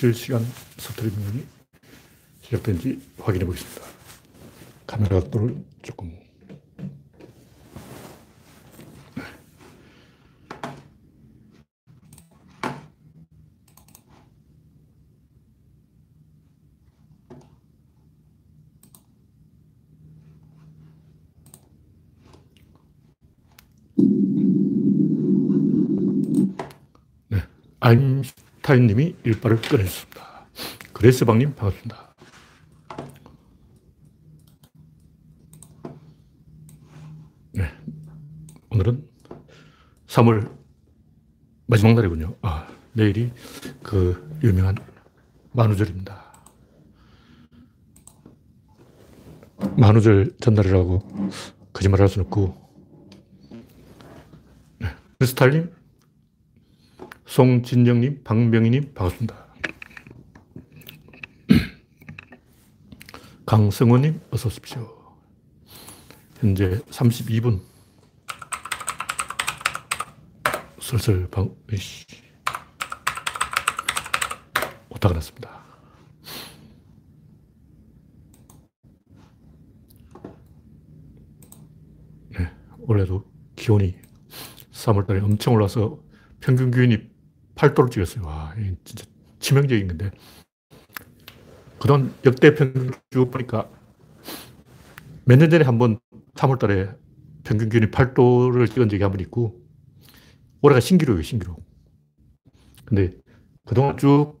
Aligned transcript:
실시간 0.00 0.42
스트리밍이 0.78 1.44
시작된지 2.40 2.98
확인해 3.18 3.44
보겠습니다. 3.44 3.84
카메라 4.86 5.20
각도를 5.20 5.62
조금 5.82 6.18
네. 27.28 27.42
아 27.80 27.92
인슈타인 28.70 28.86
님이 28.86 29.16
일발을 29.24 29.60
꺼내셨습니다. 29.62 30.46
그레스방님 30.92 31.54
반갑습니다. 31.54 32.14
네. 37.52 37.64
오늘은 38.70 39.04
3월 40.06 40.56
마지막 41.66 41.94
날이군요. 41.94 42.36
아, 42.42 42.68
내일이 42.92 43.32
그 43.82 44.38
유명한 44.42 44.76
만우절입니다. 45.52 46.32
만우절 49.76 50.36
전날이라고 50.40 51.08
거짓말 51.72 52.00
할 52.00 52.08
수는 52.08 52.26
없고, 52.26 52.56
네. 54.78 54.88
크리스탈님, 55.18 55.79
송진영님, 57.30 58.22
박명희님, 58.24 58.92
반갑습니다. 58.92 59.46
강성호님, 63.46 64.20
어서 64.32 64.48
오십시오. 64.48 65.14
현재 66.40 66.80
32분. 66.90 67.60
슬슬 70.80 71.30
방, 71.30 71.54
이씨. 71.72 72.04
오타가 74.88 75.14
났습니다. 75.14 75.62
네, 82.30 82.50
올해도 82.80 83.24
기온이 83.54 83.94
3월달에 84.72 85.22
엄청 85.22 85.54
올라서 85.54 86.00
평균 86.40 86.72
기온이 86.72 87.09
8도를 87.60 87.90
찍었어요. 87.90 88.24
와, 88.26 88.54
진짜 88.84 89.04
치명적인 89.38 89.88
건데. 89.88 90.10
그동안 91.78 92.14
역대 92.24 92.54
평균 92.54 92.90
쭉 93.10 93.30
보니까 93.30 93.68
몇 95.26 95.36
년 95.38 95.50
전에 95.50 95.64
한 95.64 95.78
번 95.78 95.98
3월 96.34 96.58
달에 96.58 96.90
평균 97.44 97.68
기온이 97.68 97.90
8도를 97.90 98.66
찍은 98.68 98.88
적이 98.88 99.02
한 99.02 99.12
번 99.12 99.20
있고, 99.20 99.60
올해가 100.62 100.80
신기록이에요, 100.80 101.22
신기록. 101.22 101.62
근데 102.86 103.12
그동안 103.66 103.96
쭉 103.98 104.40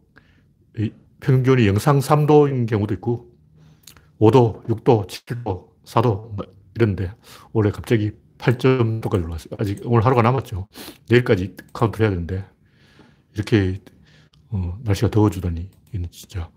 평균 1.20 1.42
기온이 1.42 1.66
영상 1.66 1.98
3도인 1.98 2.66
경우도 2.66 2.94
있고, 2.94 3.30
5도, 4.18 4.64
6도, 4.66 5.06
7도, 5.06 5.68
4도, 5.84 6.36
이런데, 6.74 7.12
올해 7.52 7.70
갑자기 7.70 8.12
8점도까지 8.38 9.24
올라왔어요. 9.24 9.50
아직 9.58 9.80
오늘 9.84 10.04
하루가 10.04 10.22
남았죠. 10.22 10.66
내일까지 11.10 11.56
카운트를 11.74 12.06
해야 12.06 12.10
되는데, 12.10 12.46
이렇게, 13.34 13.80
어, 14.48 14.78
날씨가 14.82 15.10
더워지다니, 15.10 15.70
이는 15.94 16.08
진짜 16.10 16.50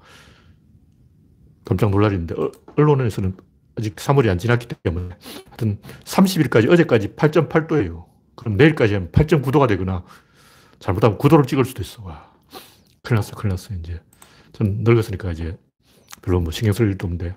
깜짝 1.66 1.90
놀랄 1.90 2.14
일인데, 2.14 2.36
어, 2.36 2.52
언론에서는 2.78 3.36
아직 3.78 3.96
3월이 3.96 4.30
안 4.30 4.38
지났기 4.38 4.68
때문에, 4.84 5.16
하여튼 5.48 5.80
30일까지, 6.04 6.70
어제까지 6.72 7.10
8.8도예요. 7.16 8.06
그럼 8.36 8.58
내일까지 8.58 8.94
하면 8.96 9.12
8.9도가 9.12 9.68
되거나, 9.68 10.04
잘못하면 10.80 11.18
9도를 11.18 11.48
찍을 11.48 11.66
수도 11.66 11.82
있어. 11.82 12.04
와. 12.04 12.34
큰일 13.04 13.18
났어, 13.18 13.36
큰일 13.36 13.52
났어, 13.52 13.74
이제. 13.74 14.02
전 14.54 14.84
늙었으니까 14.84 15.32
이제 15.32 15.58
별로 16.22 16.40
뭐 16.40 16.52
신경 16.52 16.74
쓸 16.74 16.88
일도 16.88 17.08
없는데. 17.08 17.36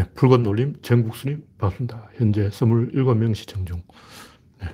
네, 0.00 0.06
붉은 0.14 0.42
놀림 0.42 0.80
정국수님 0.80 1.46
반갑습니다. 1.58 2.08
현재 2.14 2.48
27명 2.48 3.34
시청 3.34 3.66
중. 3.66 3.82
네, 4.58 4.68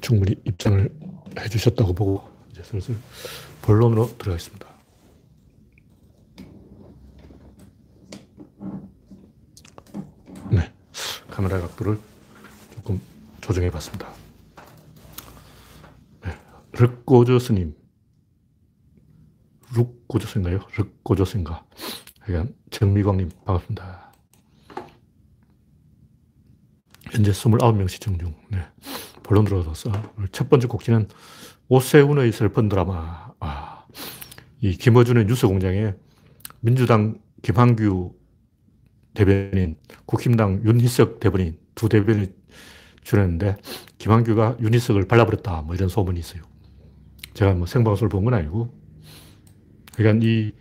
충분히 0.00 0.36
입장을 0.44 0.88
해주셨다고 1.40 1.92
보고 1.92 2.22
이제 2.48 2.62
슬슬 2.62 2.94
본론으로 3.62 4.16
들어가겠습니다. 4.16 4.68
네, 10.52 10.72
카메라 11.28 11.60
각도를 11.60 11.98
조금 12.76 13.00
조정해 13.40 13.68
봤습니다. 13.72 14.08
네, 16.22 16.30
르꼬조스님. 16.74 17.74
룩고조 19.74 20.28
스인가요? 20.28 20.60
르꼬조스인가? 20.76 21.64
그러니까 22.20 22.54
정미광님 22.70 23.30
반갑습니다. 23.44 24.07
현재 27.18 27.32
29명 27.32 27.88
시청 27.88 28.16
중. 28.16 28.32
네. 28.48 28.60
본론 29.24 29.44
들어서 29.44 29.72
첫 30.30 30.48
번째 30.48 30.68
곡지는 30.68 31.08
오세훈의 31.68 32.30
슬픈 32.30 32.68
드라마. 32.68 33.32
아, 33.40 33.84
이 34.60 34.76
김어준의 34.76 35.26
뉴스 35.26 35.48
공장에 35.48 35.94
민주당 36.60 37.18
김한규 37.42 38.14
대변인, 39.14 39.76
국힘당 40.06 40.62
윤희석 40.64 41.18
대변인 41.18 41.58
두 41.74 41.88
대변인이 41.88 42.28
출연했는데 43.02 43.56
김한규가 43.98 44.58
윤희석을 44.60 45.08
발라버렸다. 45.08 45.62
뭐 45.62 45.74
이런 45.74 45.88
소문이 45.88 46.20
있어요. 46.20 46.42
제가 47.34 47.52
뭐 47.54 47.66
생방송을 47.66 48.08
본 48.10 48.24
건 48.24 48.34
아니고. 48.34 48.72
그러니까 49.96 50.24
이 50.24 50.52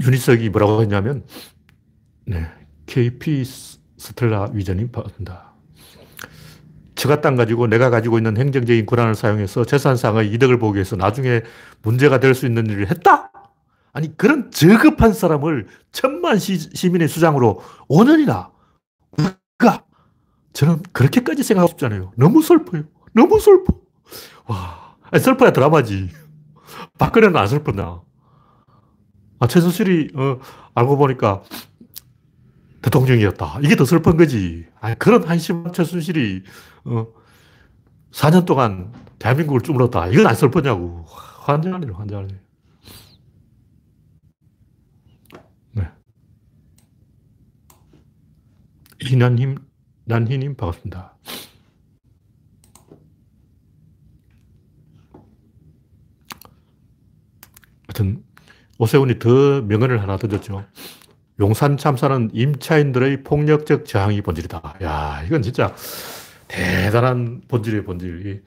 윤희석이 0.00 0.48
뭐라고 0.48 0.82
했냐면, 0.82 1.24
네, 2.26 2.46
KP 2.94 3.44
스텔라 3.98 4.50
위전이 4.52 4.90
받는다. 4.90 5.54
처가 6.96 7.20
땅 7.20 7.36
가지고 7.36 7.68
내가 7.68 7.88
가지고 7.88 8.18
있는 8.18 8.36
행정적인 8.36 8.84
권한을 8.84 9.14
사용해서 9.14 9.64
재산상의 9.64 10.32
이득을 10.32 10.58
보기 10.58 10.76
위해서 10.76 10.96
나중에 10.96 11.42
문제가 11.82 12.18
될 12.18 12.34
수 12.34 12.46
있는 12.46 12.66
일을 12.66 12.90
했다? 12.90 13.30
아니, 13.92 14.16
그런 14.16 14.50
저급한 14.50 15.12
사람을 15.12 15.68
천만 15.92 16.38
시, 16.38 16.58
시민의 16.58 17.08
수장으로 17.08 17.60
5년이나 17.88 18.50
우리가 19.16 19.84
저는 20.52 20.82
그렇게까지 20.92 21.42
생각하고 21.44 21.70
싶지 21.70 21.84
않아요. 21.86 22.12
너무 22.16 22.42
슬퍼요. 22.42 22.82
너무 23.14 23.38
슬퍼. 23.38 23.72
와, 24.46 24.96
아니, 25.10 25.22
슬퍼야 25.22 25.52
드라마지. 25.52 26.10
박근혜는 26.98 27.36
안 27.36 27.46
슬프나. 27.46 28.02
아, 29.38 29.46
최순실이, 29.46 30.10
어, 30.14 30.38
알고 30.74 30.96
보니까 30.96 31.42
대통령이었다. 32.82 33.60
이게 33.62 33.76
더 33.76 33.84
슬픈 33.84 34.16
거지. 34.16 34.66
아 34.80 34.94
그런 34.94 35.24
한심한 35.24 35.72
최순실이, 35.72 36.44
어, 36.84 37.06
4년 38.12 38.46
동안 38.46 38.92
대한민국을 39.18 39.60
주물렀다. 39.60 40.08
이건 40.08 40.26
안 40.26 40.34
슬프냐고. 40.34 41.04
환장하네요, 41.40 41.92
환장하네. 41.94 42.40
네. 45.72 45.88
이난힘, 49.00 49.56
난희님 50.04 50.56
반갑습니다. 50.56 51.16
하여튼, 57.88 58.24
오세훈이 58.78 59.18
더 59.18 59.60
명언을 59.62 60.00
하나 60.00 60.16
던졌죠. 60.16 60.64
용산 61.40 61.78
참사는 61.78 62.30
임차인들의 62.32 63.22
폭력적 63.24 63.86
저항이 63.86 64.20
본질이다. 64.20 64.74
야, 64.82 65.22
이건 65.26 65.40
진짜 65.42 65.74
대단한 66.48 67.40
본질이에요, 67.48 67.84
본질. 67.84 68.44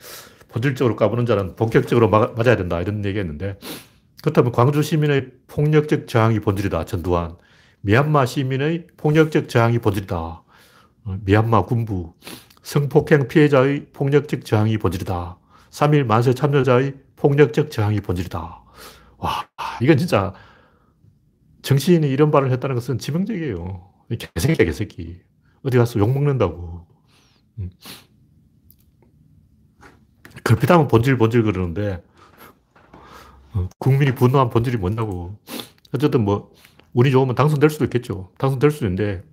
본질적으로 0.50 0.96
까부는 0.96 1.26
자는 1.26 1.56
본격적으로 1.56 2.10
막, 2.10 2.36
맞아야 2.36 2.56
된다. 2.56 2.80
이런 2.80 3.04
얘기 3.04 3.18
했는데, 3.18 3.58
그렇다면 4.22 4.52
광주 4.52 4.84
시민의 4.84 5.32
폭력적 5.48 6.08
저항이 6.08 6.40
본질이다. 6.40 6.86
전두환. 6.86 7.36
미얀마 7.82 8.28
시민의 8.28 8.88
폭력적 8.96 9.50
저항이 9.50 9.80
본질이다. 9.80 10.16
어, 10.16 11.18
미얀마 11.26 11.64
군부. 11.66 12.14
성폭행 12.62 13.28
피해자의 13.28 13.88
폭력적 13.92 14.46
저항이 14.46 14.78
본질이다. 14.78 15.38
3일 15.72 16.06
만세 16.06 16.34
참여자의 16.34 16.94
폭력적 17.16 17.72
저항이 17.72 18.00
본질이다. 18.02 18.62
와, 19.18 19.48
이건 19.82 19.98
진짜 19.98 20.34
정치인이 21.64 22.08
이런 22.10 22.30
말을 22.30 22.52
했다는 22.52 22.76
것은 22.76 23.00
지명적이에요. 23.00 23.90
개새끼야, 24.36 24.66
개새끼. 24.66 25.22
어디 25.64 25.78
가서 25.78 25.98
욕먹는다고. 26.00 26.86
음. 27.60 27.70
걸핏하면 30.44 30.90
본질, 30.90 31.18
본질 31.18 31.44
그러는데, 31.44 32.04
어, 33.54 33.70
국민이 33.80 34.14
분노한 34.14 34.50
본질이 34.50 34.78
뭐냐고. 34.78 35.40
어쨌든 35.94 36.26
뭐, 36.26 36.52
운이 36.94 37.12
좋으면 37.12 37.34
당선될 37.34 37.70
수도 37.70 37.86
있겠죠. 37.86 38.34
당선될 38.38 38.70
수도 38.70 38.86
있는데, 38.86 39.24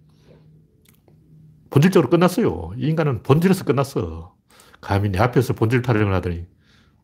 본질적으로 1.70 2.10
끝났어요. 2.10 2.72
이 2.76 2.88
인간은 2.88 3.22
본질에서 3.24 3.64
끝났어. 3.64 4.36
감히 4.80 5.10
내 5.10 5.18
앞에서 5.18 5.54
본질 5.54 5.82
타령을 5.82 6.14
하더니, 6.14 6.46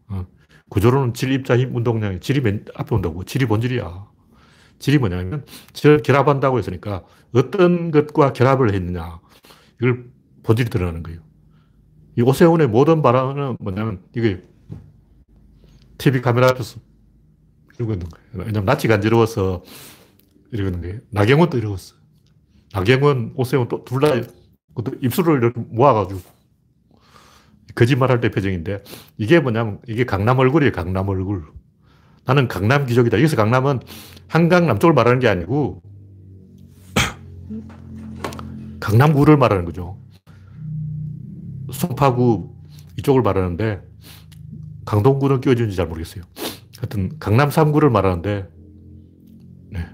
어, 0.08 0.24
구조로는 0.68 1.14
질, 1.14 1.32
입자, 1.32 1.58
힘, 1.58 1.74
운동량이 1.74 2.20
질이 2.20 2.40
맨 2.40 2.64
앞에 2.76 2.94
온다고. 2.94 3.24
질이 3.24 3.46
본질이야. 3.46 4.15
질이 4.78 4.98
뭐냐면, 4.98 5.44
질 5.72 6.02
결합한다고 6.02 6.58
했으니까, 6.58 7.04
어떤 7.32 7.90
것과 7.90 8.32
결합을 8.32 8.74
했느냐. 8.74 9.20
이걸 9.80 10.06
본질이 10.42 10.70
드러나는 10.70 11.02
거예요. 11.02 11.20
이 12.16 12.22
오세훈의 12.22 12.68
모든 12.68 13.02
발언은 13.02 13.56
뭐냐면, 13.60 14.02
이게 14.14 14.42
TV 15.98 16.20
카메라 16.20 16.48
앞에서 16.48 16.80
이러고 17.76 17.92
있는 17.92 18.08
거예요. 18.08 18.46
왜냐면 18.46 18.64
낯이 18.64 18.82
간지러워서 18.82 19.62
이러고 20.52 20.68
있는 20.68 20.80
거예요. 20.80 21.00
나경원도 21.10 21.58
이러고 21.58 21.74
어 21.74 21.78
나경원, 22.72 23.32
오세훈 23.36 23.68
둘다 23.68 24.28
입술을 25.00 25.38
이렇게 25.38 25.60
모아가지고 25.68 26.20
거짓말할 27.74 28.20
때 28.20 28.30
표정인데 28.30 28.82
이게 29.16 29.40
뭐냐면 29.40 29.80
이게 29.86 30.04
강남 30.04 30.38
얼굴이에요. 30.38 30.72
강남 30.72 31.08
얼굴. 31.08 31.44
나는 32.26 32.48
강남 32.48 32.86
귀족이다. 32.86 33.18
여기서 33.18 33.36
강남은 33.36 33.80
한강 34.26 34.66
남쪽을 34.66 34.94
말하는 34.94 35.20
게 35.20 35.28
아니고 35.28 35.80
강남구를 38.80 39.36
말하는 39.36 39.64
거죠. 39.64 39.96
송파구 41.72 42.52
이쪽을 42.98 43.22
말하는데 43.22 43.80
강동구는 44.84 45.40
끼워주는지 45.40 45.76
잘 45.76 45.86
모르겠어요. 45.86 46.24
하여튼 46.78 47.16
강남 47.18 47.48
3구를 47.48 47.90
말하는데 47.90 48.48
네. 49.70 49.86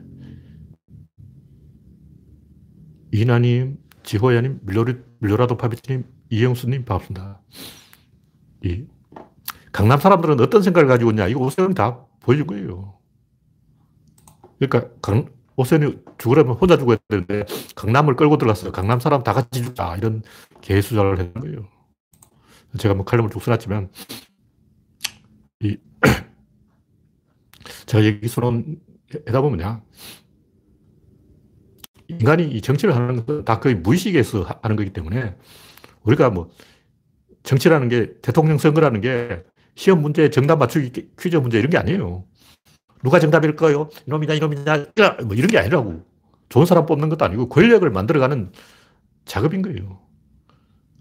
이나님, 3.12 3.78
지호야님, 4.02 4.61
밀로라도 5.20 5.56
파비치님, 5.56 6.05
이영수님 6.31 6.85
반갑습니다. 6.85 7.43
이 8.64 8.87
강남 9.73 9.99
사람들은 9.99 10.41
어떤 10.41 10.63
생각을 10.63 10.87
가지고 10.87 11.11
있냐 11.11 11.27
이거 11.29 11.41
오세훈이 11.41 11.75
다 11.75 12.05
보여줄 12.21 12.47
거예요. 12.47 12.99
그러니까 14.59 14.93
강, 15.01 15.27
오세훈이 15.57 15.99
죽으려면 16.19 16.55
혼자 16.55 16.77
죽어야 16.77 16.99
되는데 17.09 17.45
강남을 17.75 18.17
끌고 18.17 18.39
들어갔어요. 18.39 18.71
강남 18.73 19.01
사람 19.01 19.23
다 19.23 19.33
같이 19.33 19.63
죽자 19.63 19.97
이런 19.97 20.23
개수작을 20.61 21.19
했는 21.19 21.35
거예요. 21.35 21.69
제가 22.79 22.95
뭐 22.95 23.05
칼럼을 23.05 23.31
쭉 23.31 23.43
써놨지만 23.43 23.91
이 25.61 25.77
제가 27.87 28.05
얘기 28.05 28.29
수론하다 28.29 29.41
보면요. 29.41 29.83
인간이 32.09 32.45
이 32.51 32.61
정치를 32.61 32.95
하는 32.95 33.25
것은 33.25 33.45
다 33.45 33.59
거의 33.59 33.75
무의식에서 33.77 34.47
하는 34.63 34.77
거기 34.77 34.93
때문에 34.93 35.37
우리가 36.03 36.31
뭐 36.31 36.51
정치라는 37.43 37.89
게 37.89 38.15
대통령 38.21 38.59
선거라는 38.59 39.01
게 39.01 39.45
시험 39.75 40.03
문제 40.03 40.31
정답 40.31 40.57
맞추기 40.57 41.11
퀴즈 41.19 41.37
문제 41.37 41.59
이런 41.59 41.71
게 41.71 41.79
아니에요. 41.79 42.25
누가 43.03 43.19
정답일까요? 43.19 43.89
이놈이냐, 44.07 44.35
이놈이냐, 44.35 44.87
뭐 45.25 45.35
이런 45.35 45.49
게 45.49 45.59
아니라고. 45.59 46.05
좋은 46.49 46.67
사람 46.67 46.87
뽑는 46.87 47.09
것도 47.09 47.25
아니고 47.25 47.49
권력을 47.49 47.89
만들어가는 47.89 48.53
작업인 49.25 49.63
거예요. 49.63 50.01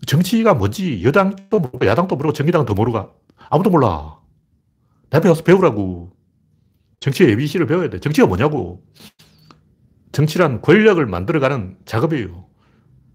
정치가 0.07 0.53
뭔지 0.53 1.03
여당도 1.03 1.59
모르고 1.59 1.85
야당도 1.85 2.15
모르고 2.15 2.33
정의당도 2.33 2.73
모르고 2.73 3.09
아무도 3.49 3.69
몰라. 3.69 4.19
나 5.09 5.19
배워서 5.19 5.43
배우라고. 5.43 6.11
정치의 7.01 7.31
ABC를 7.31 7.67
배워야 7.67 7.89
돼. 7.89 7.99
정치가 7.99 8.27
뭐냐고. 8.27 8.83
정치란 10.11 10.61
권력을 10.61 11.05
만들어가는 11.05 11.77
작업이에요. 11.85 12.45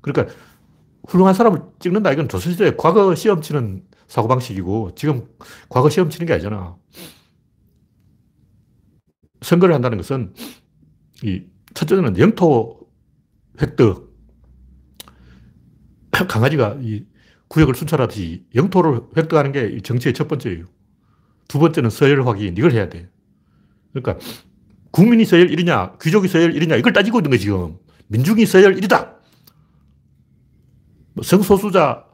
그러니까 0.00 0.34
훌륭한 1.08 1.34
사람을 1.34 1.62
찍는다. 1.78 2.12
이건 2.12 2.28
조선시대 2.28 2.76
과거 2.76 3.14
시험 3.14 3.40
치는 3.40 3.82
사고방식이고 4.08 4.94
지금 4.94 5.26
과거 5.68 5.90
시험 5.90 6.10
치는 6.10 6.26
게 6.26 6.34
아니잖아. 6.34 6.76
선거를 9.42 9.74
한다는 9.74 9.98
것은 9.98 10.34
이 11.22 11.44
첫째는 11.74 12.18
영토 12.18 12.88
획득. 13.60 14.06
강아지가 16.28 16.78
이 16.80 17.04
구역을 17.48 17.74
순찰하듯이 17.74 18.44
영토를 18.54 19.02
획득하는 19.16 19.52
게 19.52 19.78
정치의 19.82 20.14
첫 20.14 20.28
번째예요. 20.28 20.64
두 21.48 21.58
번째는 21.58 21.90
서열 21.90 22.26
확인. 22.26 22.56
이걸 22.56 22.72
해야 22.72 22.88
돼. 22.88 23.08
그러니까 23.92 24.18
국민이 24.90 25.24
서열 25.24 25.48
1이냐, 25.48 25.98
귀족이 26.00 26.28
서열 26.28 26.54
1이냐, 26.54 26.78
이걸 26.78 26.92
따지고 26.92 27.18
있는 27.18 27.30
거지, 27.30 27.44
지금. 27.44 27.76
민중이 28.08 28.46
서열 28.46 28.76
1이다. 28.76 29.16
뭐 31.12 31.22
성소수자, 31.22 32.05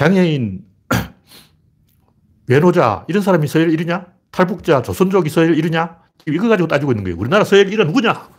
장애인, 0.00 0.64
외노자, 2.46 3.04
이런 3.06 3.22
사람이 3.22 3.46
서열 3.46 3.68
1이냐? 3.68 4.10
탈북자, 4.30 4.80
조선족이 4.80 5.28
서열 5.28 5.54
1이냐? 5.56 5.98
이거 6.26 6.48
가지고 6.48 6.68
따지고 6.68 6.92
있는 6.92 7.04
거예요. 7.04 7.18
우리나라 7.18 7.44
서열 7.44 7.66
1은 7.66 7.84
누구냐? 7.88 8.30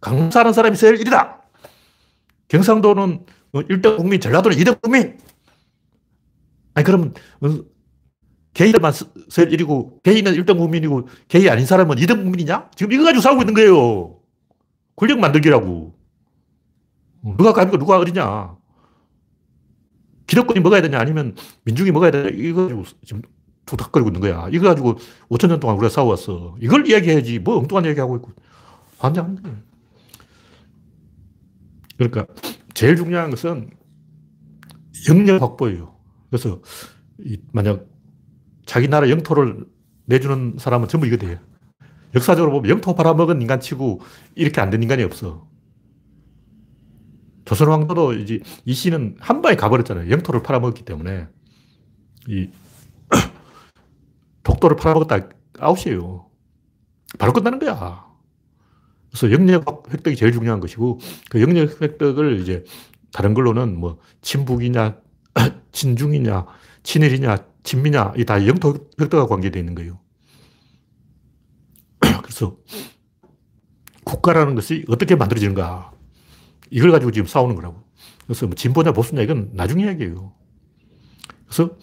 강남 0.00 0.30
사는 0.30 0.52
사람이 0.52 0.76
서열 0.76 0.98
1이다. 0.98 1.40
경상도는 2.46 3.26
1등 3.54 3.96
국민, 3.96 4.20
전라도는 4.20 4.56
2등 4.56 4.80
국민. 4.80 5.18
아니, 6.74 6.84
그러면 6.84 7.12
게이만 8.54 8.92
서열 9.30 9.50
1이고, 9.50 10.04
게이는 10.04 10.32
1등 10.34 10.58
국민이고, 10.58 11.08
게이 11.26 11.50
아닌 11.50 11.66
사람은 11.66 11.96
2등 11.96 12.22
국민이냐? 12.22 12.70
지금 12.76 12.92
이거 12.92 13.02
가지고 13.02 13.20
싸우고 13.20 13.42
있는 13.42 13.54
거예요. 13.54 14.16
권력 14.94 15.18
만들기라고. 15.18 15.92
누가 17.36 17.52
가고 17.52 17.78
누가 17.78 17.98
어리냐? 17.98 18.59
기득권이 20.30 20.60
먹어야 20.60 20.80
되냐 20.80 21.00
아니면 21.00 21.34
민중이 21.64 21.90
먹어야 21.90 22.12
되냐 22.12 22.28
이거 22.28 22.62
가지고 22.62 22.84
지금 23.04 23.22
투닥거리고 23.66 24.10
있는 24.10 24.20
거야. 24.20 24.48
이거 24.52 24.68
가지고 24.68 24.96
5천 25.28 25.48
년 25.48 25.58
동안 25.58 25.76
우리가 25.76 25.90
싸워왔어. 25.90 26.56
이걸 26.60 26.86
이야기해야지 26.88 27.40
뭐 27.40 27.58
엉뚱한 27.58 27.84
얘기하고 27.86 28.16
있고 28.16 28.30
환장하는 28.98 29.42
거야. 29.42 29.54
그러니까 31.98 32.26
제일 32.74 32.94
중요한 32.96 33.30
것은 33.30 33.70
영역 35.08 35.42
확보예요. 35.42 35.96
그래서 36.30 36.62
만약 37.52 37.86
자기 38.66 38.86
나라 38.86 39.10
영토를 39.10 39.66
내주는 40.06 40.56
사람은 40.58 40.86
전부 40.86 41.06
이거 41.08 41.16
돼요. 41.16 41.38
역사적으로 42.14 42.52
보면 42.52 42.70
영토 42.70 42.94
팔아먹은 42.94 43.42
인간 43.42 43.58
치고 43.60 44.00
이렇게 44.36 44.60
안 44.60 44.70
된 44.70 44.80
인간이 44.82 45.02
없어. 45.02 45.49
조선 47.50 47.66
왕조도 47.66 48.12
이제 48.12 48.38
이 48.64 48.72
씨는 48.72 49.16
한 49.18 49.42
방에 49.42 49.56
가버렸잖아요. 49.56 50.08
영토를 50.08 50.40
팔아먹었기 50.40 50.84
때문에. 50.84 51.26
이 52.28 52.48
독도를 54.44 54.76
팔아먹었다 54.76 55.28
아웃이에요. 55.58 56.30
바로 57.18 57.32
끝나는 57.32 57.58
거야. 57.58 58.06
그래서 59.10 59.32
영역 59.32 59.92
획득이 59.92 60.14
제일 60.14 60.30
중요한 60.30 60.60
것이고 60.60 61.00
그 61.28 61.42
영역 61.42 61.82
획득을 61.82 62.38
이제 62.38 62.62
다른 63.12 63.34
걸로는 63.34 63.80
뭐 63.80 63.98
친북이냐 64.22 65.00
친중이냐 65.72 66.46
친일이냐 66.84 67.36
친미냐 67.64 68.12
이 68.16 68.24
다 68.26 68.46
영토 68.46 68.74
획득과 69.00 69.26
관계되어 69.26 69.58
있는 69.58 69.74
거예요. 69.74 69.98
그래서 72.22 72.56
국가라는 74.04 74.54
것이 74.54 74.84
어떻게 74.86 75.16
만들어지는가 75.16 75.90
이걸 76.70 76.90
가지고 76.90 77.10
지금 77.10 77.26
싸우는 77.26 77.54
거라고. 77.56 77.82
그래서 78.26 78.46
뭐 78.46 78.54
진보냐 78.54 78.92
보수냐 78.92 79.22
이건 79.22 79.50
나중 79.54 79.80
이야기예요. 79.80 80.32
그래서 81.46 81.76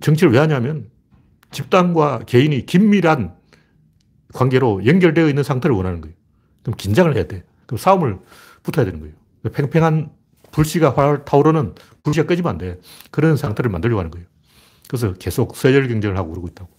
정치를 0.00 0.32
왜 0.32 0.38
하냐면 0.38 0.90
집단과 1.50 2.20
개인이 2.26 2.64
긴밀한 2.66 3.34
관계로 4.32 4.84
연결되어 4.86 5.28
있는 5.28 5.42
상태를 5.42 5.76
원하는 5.76 6.00
거예요. 6.00 6.16
그럼 6.62 6.76
긴장을 6.76 7.14
해야 7.14 7.26
돼. 7.26 7.44
그럼 7.66 7.78
싸움을 7.78 8.18
붙어야 8.62 8.84
되는 8.86 9.00
거예요. 9.00 9.14
팽팽한 9.52 10.10
불씨가 10.52 10.94
활 10.94 11.24
타오르는 11.24 11.74
불씨가 12.02 12.26
꺼지면 12.26 12.50
안 12.52 12.58
돼. 12.58 12.78
그런 13.10 13.36
상태를 13.36 13.70
만들려고 13.70 14.00
하는 14.00 14.10
거예요. 14.10 14.26
그래서 14.88 15.12
계속 15.14 15.56
서열 15.56 15.88
경쟁을 15.88 16.16
하고 16.16 16.30
그러고 16.30 16.48
있다고. 16.48 16.70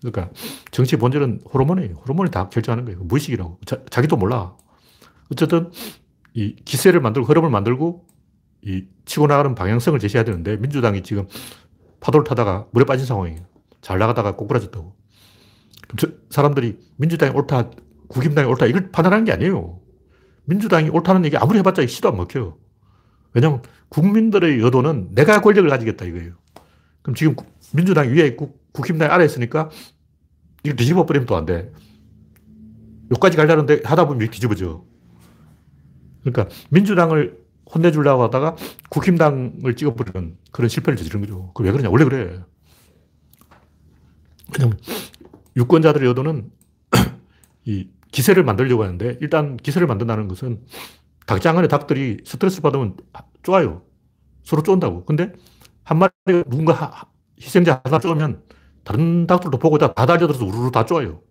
그러니까 0.00 0.30
정치 0.70 0.96
본질은 0.96 1.42
호르몬이에요. 1.52 1.94
호르몬이 1.94 2.30
다 2.30 2.48
결정하는 2.48 2.84
거예요. 2.84 3.00
무의식이라고. 3.04 3.58
자, 3.64 3.78
자기도 3.88 4.16
몰라. 4.16 4.54
어쨌든 5.30 5.70
이 6.34 6.54
기세를 6.64 7.00
만들고 7.00 7.28
흐름을 7.28 7.50
만들고 7.50 8.06
이 8.62 8.86
치고 9.04 9.26
나가는 9.26 9.54
방향성을 9.54 9.98
제시해야 9.98 10.24
되는데 10.24 10.56
민주당이 10.56 11.02
지금 11.02 11.26
파도를 12.00 12.24
타다가 12.24 12.66
물에 12.72 12.84
빠진 12.84 13.06
상황이에요. 13.06 13.40
잘 13.80 13.98
나가다가 13.98 14.36
꼬꾸라졌다고. 14.36 14.96
사람들이 16.30 16.78
민주당이 16.96 17.32
옳다, 17.36 17.70
국힘당이 18.08 18.48
옳다 18.48 18.66
이걸 18.66 18.90
판단하는 18.90 19.24
게 19.24 19.32
아니에요. 19.32 19.80
민주당이 20.44 20.88
옳다는 20.88 21.24
얘기 21.24 21.36
아무리 21.36 21.58
해봤자 21.58 21.86
시도 21.86 22.08
안 22.08 22.16
먹혀요. 22.16 22.56
왜냐면 23.34 23.62
국민들의 23.88 24.60
여도는 24.60 25.14
내가 25.14 25.40
권력을 25.40 25.68
가지겠다 25.68 26.04
이거예요. 26.04 26.34
그럼 27.02 27.14
지금 27.14 27.36
민주당 27.74 28.08
위에 28.08 28.26
있고 28.28 28.58
국힘당 28.72 29.10
아래에 29.10 29.26
있으니까 29.26 29.70
이거 30.64 30.74
뒤집어 30.76 31.04
버리면 31.04 31.26
또 31.26 31.36
안 31.36 31.44
돼. 31.46 31.72
여기까지 33.10 33.36
가려는데 33.36 33.82
하다 33.84 34.06
보면 34.06 34.30
뒤집어져. 34.30 34.84
그러니까 36.24 36.48
민주당을 36.70 37.38
혼내주려고 37.74 38.22
하다가 38.24 38.56
국힘당을 38.90 39.76
찍어버리는 39.76 40.36
그런 40.52 40.68
실패를 40.68 40.96
저지른 40.96 41.20
거죠. 41.22 41.52
그 41.54 41.64
왜 41.64 41.70
그러냐. 41.72 41.90
원래 41.90 42.04
그래. 42.04 42.40
그냥 44.52 44.72
유권자들의 45.56 46.08
여도는 46.08 46.50
이 47.64 47.88
기세를 48.10 48.44
만들려고 48.44 48.82
하는데 48.84 49.18
일단 49.20 49.56
기세를 49.56 49.86
만든다는 49.86 50.28
것은 50.28 50.62
닭장 51.26 51.58
안에 51.58 51.68
닭들이 51.68 52.18
스트레스 52.26 52.60
받으면 52.60 52.96
좋아요. 53.42 53.82
서로 54.44 54.62
쫀다고. 54.62 55.04
근데 55.04 55.32
한 55.84 55.98
마리가 55.98 56.48
누군가 56.50 57.04
희생자 57.40 57.80
하나 57.84 57.98
쪼면 57.98 58.42
다른 58.84 59.26
닭들도 59.26 59.58
보고 59.58 59.78
다, 59.78 59.92
다 59.94 60.06
달려들어서 60.06 60.44
우르르 60.44 60.70
다 60.70 60.84
쪼아요. 60.84 61.22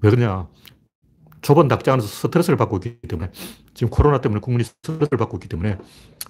왜 0.00 0.10
그러냐. 0.10 0.48
좁은 1.42 1.68
닭장 1.68 1.94
안에서 1.94 2.08
스트레스를 2.08 2.56
받고 2.56 2.76
있기 2.78 3.08
때문에 3.08 3.30
지금 3.74 3.90
코로나 3.90 4.20
때문에 4.20 4.40
국민이 4.40 4.64
스트레스를 4.64 5.18
받고 5.18 5.36
있기 5.36 5.48
때문에 5.48 5.78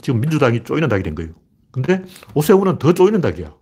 지금 0.00 0.20
민주당이 0.20 0.64
쪼이는 0.64 0.88
닭이 0.88 1.02
된 1.02 1.14
거예요. 1.14 1.32
근데 1.70 2.04
오세훈은 2.34 2.78
더 2.78 2.92
쪼이는 2.92 3.20
닭이야. 3.20 3.54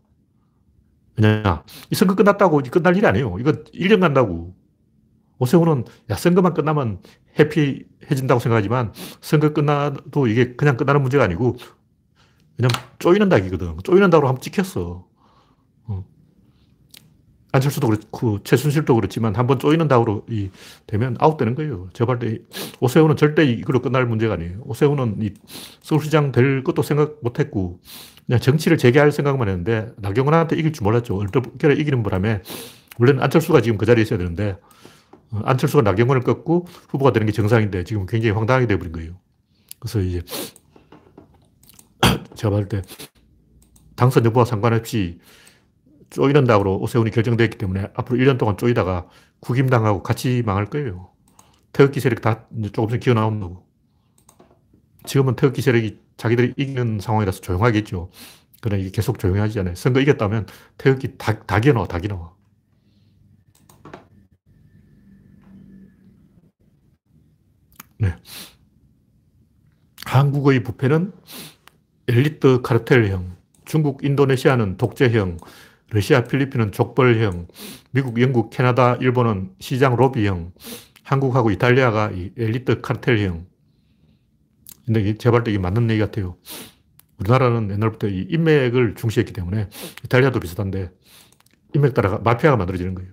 왜냐. 1.16 1.64
이 1.90 1.94
선거 1.94 2.14
끝났다고 2.14 2.60
끝날 2.70 2.96
일이 2.96 3.06
아니에요. 3.06 3.36
이거 3.38 3.52
1년 3.52 4.00
간다고. 4.00 4.54
오세훈은 5.38 5.84
야, 6.10 6.16
선거만 6.16 6.54
끝나면 6.54 7.00
해피해진다고 7.38 8.40
생각하지만 8.40 8.92
선거 9.20 9.52
끝나도 9.52 10.26
이게 10.28 10.54
그냥 10.56 10.76
끝나는 10.76 11.02
문제가 11.02 11.24
아니고 11.24 11.56
그냥 12.56 12.70
쪼이는 12.98 13.28
닭이거든. 13.28 13.76
쪼이는 13.84 14.10
닭으로 14.10 14.28
한번 14.28 14.40
찍혔어. 14.40 15.06
어. 15.84 16.04
안철수도 17.56 17.88
그렇고 17.88 18.42
최순실도 18.42 18.94
그렇지만 18.94 19.34
한 19.34 19.46
번 19.46 19.58
쪼이는 19.58 19.88
닭으로 19.88 20.24
이 20.28 20.50
되면 20.86 21.16
아웃되는 21.20 21.54
거예요. 21.54 21.88
제발 21.92 22.18
때 22.18 22.38
오세훈은 22.80 23.16
절대 23.16 23.44
이걸로 23.44 23.80
끝날 23.80 24.06
문제가 24.06 24.34
아니에요. 24.34 24.60
오세훈은 24.64 25.18
이 25.22 25.30
서울시장 25.82 26.32
될 26.32 26.64
것도 26.64 26.82
생각 26.82 27.18
못했고 27.22 27.80
그냥 28.26 28.40
정치를 28.40 28.76
재개할 28.78 29.12
생각만 29.12 29.48
했는데 29.48 29.88
나경원한테 29.98 30.56
이길 30.56 30.72
줄 30.72 30.84
몰랐죠. 30.84 31.16
얼떨결에 31.16 31.74
이기는 31.76 32.02
바람에 32.02 32.42
원래는 32.98 33.22
안철수가 33.22 33.60
지금 33.60 33.78
그 33.78 33.86
자리에 33.86 34.02
있어야 34.02 34.18
되는데 34.18 34.56
어, 35.30 35.40
안철수가 35.44 35.82
나경원을 35.82 36.22
꺾고 36.22 36.66
후보가 36.88 37.12
되는 37.12 37.26
게 37.26 37.32
정상인데 37.32 37.84
지금 37.84 38.06
굉장히 38.06 38.32
황당하게 38.34 38.66
돼버린 38.66 38.92
거예요. 38.92 39.12
그래서 39.78 40.00
이제 40.00 40.22
제가 42.34 42.50
봤을 42.50 42.68
때 42.68 42.82
당선 43.94 44.24
여부와 44.24 44.44
상관없이 44.44 45.18
쪼이는 46.10 46.44
다으로 46.44 46.78
오세훈이 46.80 47.10
결정됐기 47.10 47.58
때문에 47.58 47.88
앞으로 47.94 48.18
1년 48.18 48.38
동안 48.38 48.56
쪼이다가 48.56 49.08
국임당하고 49.40 50.02
같이 50.02 50.42
망할 50.44 50.66
거예요. 50.66 51.10
태극기 51.72 52.00
세력 52.00 52.20
다 52.20 52.46
조금씩 52.72 53.00
기어 53.00 53.14
나온다고. 53.14 53.66
지금은 55.04 55.36
태극기 55.36 55.62
세력이 55.62 56.00
자기들이 56.16 56.54
이기는 56.56 57.00
상황이라서 57.00 57.40
조용하겠죠. 57.40 58.10
그러나 58.60 58.80
이게 58.80 58.90
계속 58.90 59.18
조용하지 59.18 59.60
않아요. 59.60 59.74
선거 59.74 60.00
이겼다면 60.00 60.46
태극기 60.78 61.16
다, 61.18 61.38
다 61.40 61.60
기어 61.60 61.72
나와, 61.72 61.86
다 61.86 61.98
기어 61.98 62.08
나와. 62.08 62.34
네. 67.98 68.14
한국의 70.04 70.62
부패는 70.62 71.12
엘리트 72.08 72.62
카르텔형, 72.62 73.36
중국, 73.64 74.04
인도네시아는 74.04 74.76
독재형, 74.76 75.38
러시아, 75.90 76.24
필리핀은 76.24 76.72
족벌형, 76.72 77.46
미국, 77.92 78.20
영국, 78.20 78.50
캐나다, 78.50 78.96
일본은 78.96 79.52
시장 79.60 79.96
로비형, 79.96 80.52
한국하고 81.04 81.50
이탈리아가 81.50 82.10
이 82.10 82.32
엘리트 82.36 82.80
카르텔형. 82.80 83.46
근데 84.84 85.00
이게 85.00 85.58
맞는 85.58 85.90
얘기 85.90 86.00
같아요. 86.00 86.36
우리나라는 87.18 87.70
옛날부터 87.70 88.08
이 88.08 88.26
인맥을 88.30 88.94
중시했기 88.94 89.32
때문에 89.32 89.68
이탈리아도 90.04 90.40
비슷한데 90.40 90.90
인맥 91.74 91.94
따라 91.94 92.18
마피아가 92.18 92.56
만들어지는 92.56 92.94
거예요. 92.94 93.10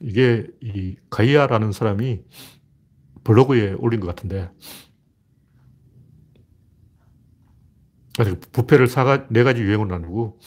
이게 0.00 0.46
이 0.60 0.96
가이아라는 1.10 1.72
사람이 1.72 2.22
블로그에 3.24 3.74
올린 3.78 4.00
것 4.00 4.06
같은데 4.06 4.50
부패를 8.52 8.88
사가, 8.88 9.28
네 9.28 9.44
가지 9.44 9.62
유형으로 9.62 9.88
나누고 9.88 10.40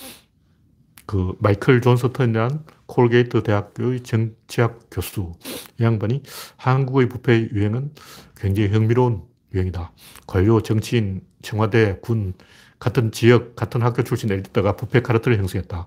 그 1.12 1.36
마이클 1.40 1.82
존스턴이란 1.82 2.64
콜게이트 2.86 3.44
대학교의 3.44 4.00
정치학 4.00 4.88
교수 4.90 5.34
이 5.78 5.84
양반이 5.84 6.24
한국의 6.56 7.10
부패 7.10 7.50
유형은 7.52 7.94
굉장히 8.38 8.70
흥미로운 8.70 9.22
유형이다. 9.54 9.92
관료, 10.26 10.62
정치인, 10.62 11.20
청와대, 11.42 12.00
군 12.02 12.34
같은 12.80 13.12
지역, 13.12 13.58
같은 13.58 13.82
학교 13.82 14.04
출신 14.04 14.32
엘리트가 14.32 14.78
부패 14.78 15.02
카르텔을 15.02 15.38
형성했다. 15.38 15.86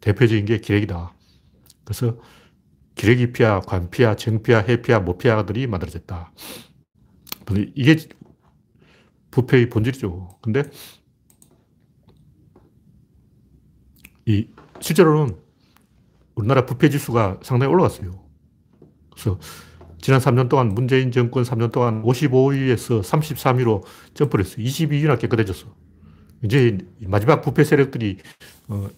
대표적인 0.00 0.46
게 0.46 0.56
기레기다. 0.56 1.12
그래서 1.84 2.16
기레기 2.94 3.30
피아, 3.30 3.60
관 3.60 3.90
피아, 3.90 4.16
정 4.16 4.42
피아, 4.42 4.60
해 4.60 4.80
피아, 4.80 5.00
모 5.00 5.18
피아들이 5.18 5.66
만들어졌다. 5.66 6.32
이게 7.74 7.96
부패의 9.32 9.68
본질이죠. 9.68 10.38
근데 10.40 10.62
이 14.24 14.48
실제로는 14.82 15.36
우리나라 16.34 16.66
부패 16.66 16.90
지수가 16.90 17.40
상당히 17.42 17.72
올라갔어요. 17.72 18.20
그래서 19.12 19.38
지난 20.00 20.20
3년 20.20 20.48
동안 20.48 20.70
문재인 20.70 21.12
정권 21.12 21.44
3년 21.44 21.72
동안 21.72 22.02
55위에서 22.02 23.02
33위로 23.02 23.84
점프를 24.14 24.44
했어요. 24.44 24.64
22위나 24.66 25.18
깨끗해졌어. 25.18 25.66
이제 26.44 26.78
마지막 27.02 27.40
부패 27.42 27.64
세력들이 27.64 28.18
어, 28.68 28.88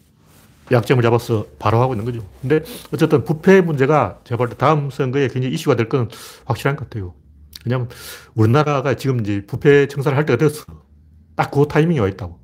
약점을 0.73 1.03
잡아서 1.03 1.47
바로 1.59 1.81
하고 1.83 1.95
있는 1.95 2.07
거죠. 2.07 2.27
근데 2.41 2.63
어쨌든 2.93 3.25
부패 3.25 3.61
문제가 3.61 4.21
제가 4.25 4.39
볼 4.39 4.49
때 4.49 4.57
다음 4.57 4.91
선거에 4.91 5.29
굉장히 5.29 5.55
이슈가 5.55 5.77
될 5.77 5.89
건 5.91 6.09
확실한 6.47 6.77
것 6.77 6.89
같아요. 6.89 7.15
왜냐하면 7.67 7.89
우리나라가 8.35 8.95
지금 8.97 9.21
이제 9.21 9.45
부패 9.47 9.89
청산을 9.89 10.17
할 10.17 10.27
때가 10.27 10.39
됐어. 10.39 10.65
딱 11.37 11.51
그 11.51 11.67
타이밍이 11.69 12.01
와 12.01 12.09
있다고. 12.09 12.41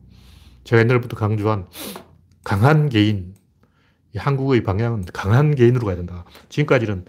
제가 0.65 0.81
옛날부터 0.83 1.17
강조한 1.17 1.67
강한 2.45 2.89
개인. 2.89 3.35
한국의 4.17 4.63
방향은 4.65 5.05
강한 5.13 5.55
개인으로 5.55 5.87
가야 5.87 5.97
된다. 5.97 6.25
지금까지는 6.49 7.05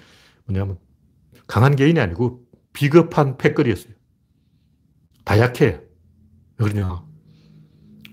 뭐냐면 0.45 0.77
강한 1.47 1.75
개인이 1.75 1.99
아니고 1.99 2.45
비겁한 2.73 3.37
패거리였어요. 3.37 3.93
다 5.25 5.39
약해. 5.39 5.81
왜 6.57 6.69
그러냐. 6.69 7.03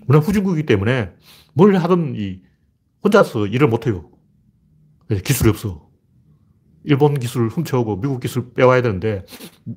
워낙 0.07 0.27
후진국이기 0.27 0.65
때문에 0.65 1.13
뭘 1.53 1.75
하든 1.75 2.15
이 2.15 2.41
혼자서 3.03 3.47
일을 3.47 3.67
못해요. 3.67 4.09
기술이 5.23 5.49
없어. 5.49 5.89
일본 6.83 7.19
기술 7.19 7.47
훔쳐오고 7.49 8.01
미국 8.01 8.19
기술 8.19 8.53
빼와야 8.53 8.81
되는데 8.81 9.25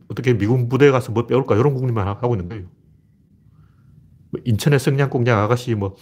어떻게 0.09 0.37
미군 0.37 0.69
부대에 0.69 0.91
가서 0.91 1.13
뭐 1.13 1.27
빼올까 1.27 1.57
이런 1.57 1.75
국리만 1.75 2.07
하고 2.07 2.35
있는 2.35 2.49
거예요. 2.49 2.71
뭐 4.31 4.41
인천의 4.45 4.79
성냥공장 4.79 5.39
아가씨 5.39 5.75
뭐 5.75 5.97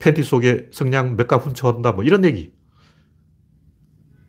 팬티 0.00 0.22
속에 0.24 0.68
성냥 0.72 1.14
몇갑 1.16 1.46
훔쳐온다 1.46 1.92
뭐 1.92 2.02
이런 2.02 2.24
얘기. 2.24 2.52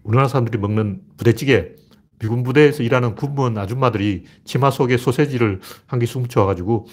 우리나라 0.04 0.28
사람들이 0.28 0.60
먹는 0.60 1.02
부대찌개 1.18 1.74
미군 2.20 2.44
부대에서 2.44 2.84
일하는 2.84 3.16
군무원 3.16 3.58
아줌마들이 3.58 4.26
치마 4.44 4.70
속에 4.70 4.98
소세지를 4.98 5.62
한 5.88 6.00
개씩 6.00 6.18
훔쳐와가지고 6.18 6.86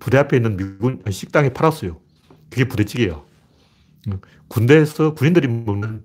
부대 0.00 0.18
앞에 0.18 0.36
있는 0.36 0.56
미군 0.56 1.00
식당에 1.08 1.50
팔았어요. 1.50 2.00
그게 2.50 2.66
부대찌개예요. 2.66 3.24
군대에서 4.48 5.14
군인들이 5.14 5.46
먹는 5.46 6.04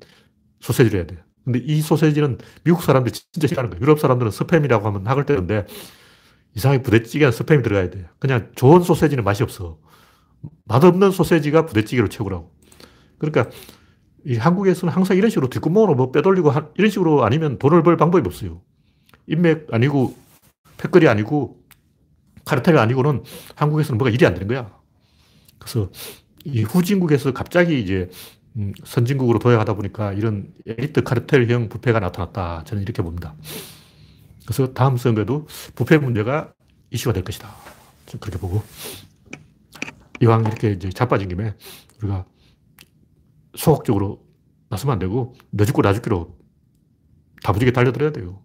소세지를 0.59 0.99
해야 0.99 1.07
돼요. 1.07 1.19
근데 1.45 1.59
이 1.59 1.81
소세지는 1.81 2.37
미국 2.63 2.83
사람들이 2.83 3.13
진짜 3.13 3.47
싫어하는 3.47 3.71
거예요. 3.71 3.81
유럽 3.81 3.99
사람들은 3.99 4.31
스팸이라고 4.31 4.83
하면 4.83 5.07
학을 5.07 5.25
때는데 5.25 5.65
이상하게 6.55 6.83
부대찌개는 6.83 7.31
스팸이 7.31 7.63
들어가야 7.63 7.89
돼요. 7.89 8.05
그냥 8.19 8.51
좋은 8.55 8.81
소세지는 8.81 9.23
맛이 9.23 9.43
없어. 9.43 9.79
맛없는 10.65 11.11
소세지가 11.11 11.65
부대찌개로 11.65 12.09
최고라고. 12.09 12.51
그러니까 13.17 13.49
이 14.25 14.35
한국에서는 14.35 14.93
항상 14.93 15.17
이런 15.17 15.29
식으로 15.29 15.49
뒷구멍으로 15.49 15.95
뭐 15.95 16.11
빼돌리고 16.11 16.51
하, 16.51 16.69
이런 16.77 16.91
식으로 16.91 17.23
아니면 17.23 17.57
돈을 17.57 17.83
벌 17.83 17.97
방법이 17.97 18.25
없어요. 18.25 18.61
인맥 19.27 19.67
아니고 19.71 20.15
패거리 20.77 21.07
아니고 21.07 21.57
카르텔 22.45 22.77
아니고는 22.77 23.23
한국에서는 23.55 23.97
뭐가 23.97 24.11
일이 24.11 24.25
안 24.25 24.33
되는 24.33 24.47
거야. 24.47 24.71
그래서 25.59 25.89
이 26.43 26.63
후진국에서 26.63 27.33
갑자기 27.33 27.79
이제 27.79 28.09
음, 28.55 28.73
선진국으로 28.83 29.39
도약하다 29.39 29.73
보니까 29.75 30.13
이런 30.13 30.53
엘리트 30.65 31.03
카르텔형 31.03 31.69
부패가 31.69 31.99
나타났다. 31.99 32.63
저는 32.65 32.83
이렇게 32.83 33.01
봅니다. 33.01 33.35
그래서 34.45 34.73
다음 34.73 34.97
선거에도 34.97 35.47
부패 35.75 35.97
문제가 35.97 36.53
이슈가 36.89 37.13
될 37.13 37.23
것이다. 37.23 37.49
그렇게 38.19 38.39
보고 38.39 38.63
이왕 40.21 40.45
이렇게 40.45 40.71
이제 40.71 40.89
자빠진 40.89 41.29
김에 41.29 41.53
우리가 41.99 42.25
소극적으로 43.55 44.25
나서면 44.69 44.93
안 44.93 44.99
되고 44.99 45.33
너 45.51 45.65
죽고 45.65 45.81
나 45.81 45.93
죽기로 45.93 46.37
다부지게 47.43 47.71
달려들어야 47.71 48.11
돼요. 48.11 48.41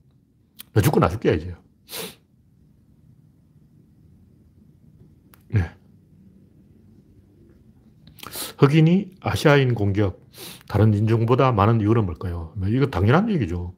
너 0.72 0.80
죽고 0.80 1.00
나 1.00 1.08
죽게 1.08 1.34
이제. 1.34 1.54
네. 5.48 5.70
흑인이 8.58 9.16
아시아인 9.20 9.74
공격, 9.74 10.28
다른 10.68 10.94
인종보다 10.94 11.52
많은 11.52 11.80
이유는 11.80 12.06
뭘까요? 12.06 12.52
뭐 12.56 12.68
이거 12.68 12.86
당연한 12.86 13.30
얘기죠. 13.30 13.74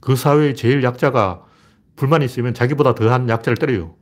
그 0.00 0.16
사회의 0.16 0.54
제일 0.56 0.82
약자가 0.82 1.46
불만이 1.96 2.24
있으면 2.24 2.54
자기보다 2.54 2.94
더한 2.94 3.28
약자를 3.28 3.56
때려요. 3.56 3.96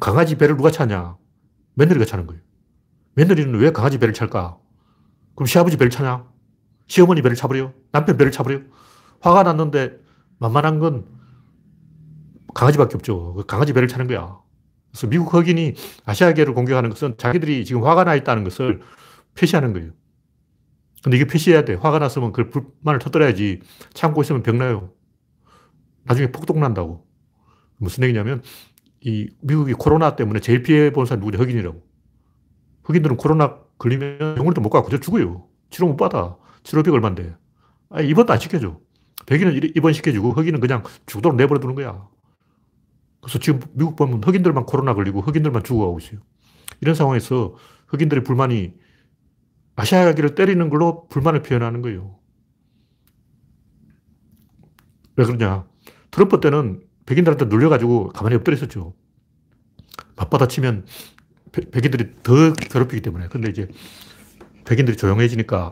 강아지 0.00 0.36
배를 0.36 0.56
누가 0.56 0.70
차냐? 0.70 1.16
며느리가 1.74 2.04
차는 2.04 2.26
거예요. 2.26 2.42
며느리는 3.14 3.54
왜 3.58 3.70
강아지 3.70 3.98
배를 3.98 4.14
찰까? 4.14 4.58
그럼 5.34 5.46
시아버지 5.46 5.76
배를 5.76 5.90
차냐? 5.90 6.26
시어머니 6.86 7.22
배를 7.22 7.36
차버려? 7.36 7.72
남편 7.92 8.16
배를 8.16 8.32
차버려? 8.32 8.60
화가 9.20 9.42
났는데 9.42 9.98
만만한 10.38 10.78
건 10.78 11.06
강아지밖에 12.54 12.94
없죠. 12.96 13.34
그 13.34 13.46
강아지 13.46 13.72
배를 13.72 13.88
차는 13.88 14.06
거야. 14.06 14.38
그래서 14.90 15.08
미국 15.08 15.34
흑인이 15.34 15.74
아시아계를 16.04 16.54
공격하는 16.54 16.90
것은 16.90 17.16
자기들이 17.18 17.64
지금 17.64 17.84
화가 17.84 18.04
나 18.04 18.14
있다는 18.14 18.44
것을 18.44 18.80
표시하는 19.34 19.72
거예요. 19.72 19.90
근데 21.02 21.16
이게 21.16 21.26
표시해야 21.26 21.64
돼. 21.64 21.74
화가 21.74 21.98
났으면 21.98 22.32
그걸 22.32 22.50
불만을 22.50 22.98
터뜨려야지. 22.98 23.60
참고 23.92 24.22
있으면 24.22 24.42
병나요. 24.42 24.90
나중에 26.04 26.30
폭동 26.30 26.60
난다고. 26.60 27.06
무슨 27.76 28.04
얘기냐면, 28.04 28.42
이 29.04 29.28
미국이 29.42 29.74
코로나 29.74 30.16
때문에 30.16 30.40
제일 30.40 30.62
피해 30.62 30.90
본 30.90 31.04
사람이 31.04 31.24
누구냐? 31.26 31.42
흑인이라고. 31.42 31.82
흑인들은 32.84 33.16
코로나 33.18 33.58
걸리면 33.78 34.34
병원에도 34.34 34.62
못 34.62 34.70
가고 34.70 34.86
그저 34.86 34.98
죽어요. 34.98 35.46
치료 35.68 35.88
못 35.88 35.96
받아. 35.96 36.36
치료비 36.62 36.90
얼만데. 36.90 37.36
아, 37.90 38.00
입원도 38.00 38.32
안 38.32 38.38
시켜줘. 38.38 38.80
백인은 39.26 39.60
입원시켜주고 39.76 40.32
흑인은 40.32 40.60
그냥 40.60 40.82
죽도록 41.06 41.36
내버려 41.36 41.60
두는 41.60 41.74
거야. 41.74 42.08
그래서 43.20 43.38
지금 43.38 43.60
미국 43.72 43.96
보면 43.96 44.24
흑인들만 44.24 44.64
코로나 44.64 44.94
걸리고 44.94 45.20
흑인들만 45.20 45.64
죽어가고 45.64 45.98
있어요. 45.98 46.20
이런 46.80 46.94
상황에서 46.94 47.54
흑인들의 47.88 48.24
불만이 48.24 48.72
아시아계를 49.76 50.34
때리는 50.34 50.70
걸로 50.70 51.08
불만을 51.08 51.42
표현하는 51.42 51.82
거예요. 51.82 52.18
왜 55.16 55.24
그러냐. 55.24 55.66
트럼프 56.10 56.40
때는 56.40 56.82
백인들한테 57.06 57.46
눌려가지고 57.46 58.10
가만히 58.10 58.36
엎드려 58.36 58.56
있었죠. 58.56 58.94
맞받아 60.16 60.48
치면 60.48 60.86
백인들이 61.52 62.14
더 62.22 62.52
괴롭히기 62.52 63.02
때문에. 63.02 63.28
근데 63.28 63.50
이제 63.50 63.68
백인들이 64.64 64.96
조용해지니까 64.96 65.70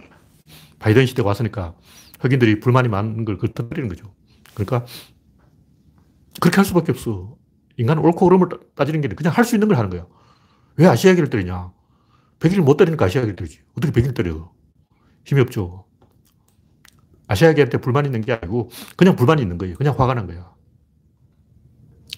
바이든 0.78 1.06
시대가 1.06 1.28
왔으니까 1.28 1.74
흑인들이 2.20 2.60
불만이 2.60 2.88
많은 2.88 3.24
걸 3.24 3.38
터뜨리는 3.38 3.88
거죠. 3.88 4.14
그러니까 4.54 4.84
그렇게 6.40 6.56
할 6.56 6.64
수밖에 6.64 6.92
없어. 6.92 7.36
인간은 7.76 8.02
옳고 8.02 8.28
그름을 8.28 8.48
따지는 8.74 9.00
게 9.00 9.08
그냥 9.08 9.32
할 9.32 9.44
수 9.44 9.56
있는 9.56 9.68
걸 9.68 9.78
하는 9.78 9.90
거야. 9.90 10.06
왜 10.76 10.86
아시아계를 10.86 11.30
때리냐? 11.30 11.72
백인을 12.40 12.62
못 12.64 12.76
때리니까 12.76 13.06
아시아계를 13.06 13.36
때리지. 13.36 13.60
어떻게 13.76 13.92
백인을 13.92 14.14
때려? 14.14 14.52
힘이 15.24 15.40
없죠. 15.40 15.86
아시아계한테 17.28 17.78
불만이 17.78 18.08
있는 18.08 18.20
게 18.20 18.32
아니고 18.34 18.70
그냥 18.96 19.16
불만이 19.16 19.40
있는 19.42 19.58
거예요. 19.58 19.76
그냥 19.76 19.94
화가 19.98 20.14
난 20.14 20.26
거야. 20.26 20.51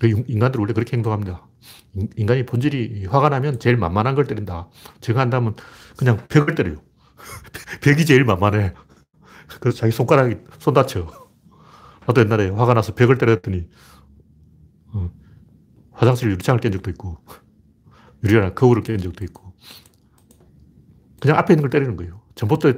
그 0.01 0.09
인간들 0.27 0.61
원래 0.61 0.73
그렇게 0.73 0.97
행동합니다. 0.97 1.47
인간이 2.17 2.45
본질이 2.47 3.07
화가 3.07 3.29
나면 3.29 3.59
제일 3.61 3.77
만만한 3.77 4.15
걸 4.15 4.27
때린다. 4.27 4.69
제가 5.01 5.21
한다면 5.21 5.55
그냥 5.97 6.19
벽을 6.29 6.55
때려요. 6.55 6.77
벽이 7.83 8.05
제일 8.05 8.25
만만해. 8.25 8.75
그래서 9.61 9.79
자기 9.79 9.93
손가락이 9.93 10.37
손 10.59 10.75
다쳐. 10.75 11.07
나도 12.07 12.21
옛날에 12.21 12.49
화가 12.51 12.75
나서 12.75 12.95
벽을 12.95 13.19
때렸더니 13.19 13.69
어, 14.93 15.11
화장실 15.93 16.31
유리창을 16.31 16.61
깬 16.61 16.73
적도 16.73 16.91
있고 16.91 17.19
유리나 18.25 18.55
거울을 18.55 18.83
깬 18.83 18.99
적도 18.99 19.25
있고 19.25 19.55
그냥 21.21 21.39
앞에 21.39 21.55
있는 21.55 21.63
걸 21.63 21.71
때리는 21.71 21.97
거예요. 21.97 22.21
전봇대, 22.35 22.75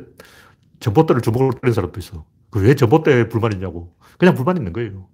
전봇대를 0.81 1.23
주먹으로 1.23 1.53
때리는 1.53 1.75
사람도 1.75 1.99
있어. 2.01 2.25
그 2.51 2.61
왜 2.61 2.75
전봇대에 2.75 3.29
불만 3.29 3.53
있냐고. 3.53 3.95
그냥 4.19 4.35
불만 4.35 4.57
있는 4.57 4.73
거예요. 4.73 5.09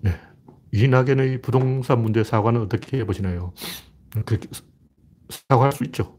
네. 0.00 0.12
이낙연의 0.72 1.42
부동산 1.42 2.02
문제 2.02 2.22
사과는 2.24 2.62
어떻게 2.62 2.98
해보시나요? 2.98 3.52
그 4.24 4.38
사과할 5.28 5.72
수 5.72 5.84
있죠. 5.84 6.18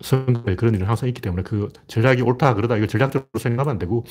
선거에 0.00 0.56
그런 0.56 0.74
일은 0.74 0.86
항상 0.86 1.08
있기 1.08 1.20
때문에 1.20 1.42
그 1.42 1.68
전략이 1.86 2.22
옳다 2.22 2.54
그러다 2.54 2.76
이거 2.76 2.86
전략적으로 2.86 3.28
생각하면 3.38 3.72
안 3.72 3.78
되고 3.78 4.04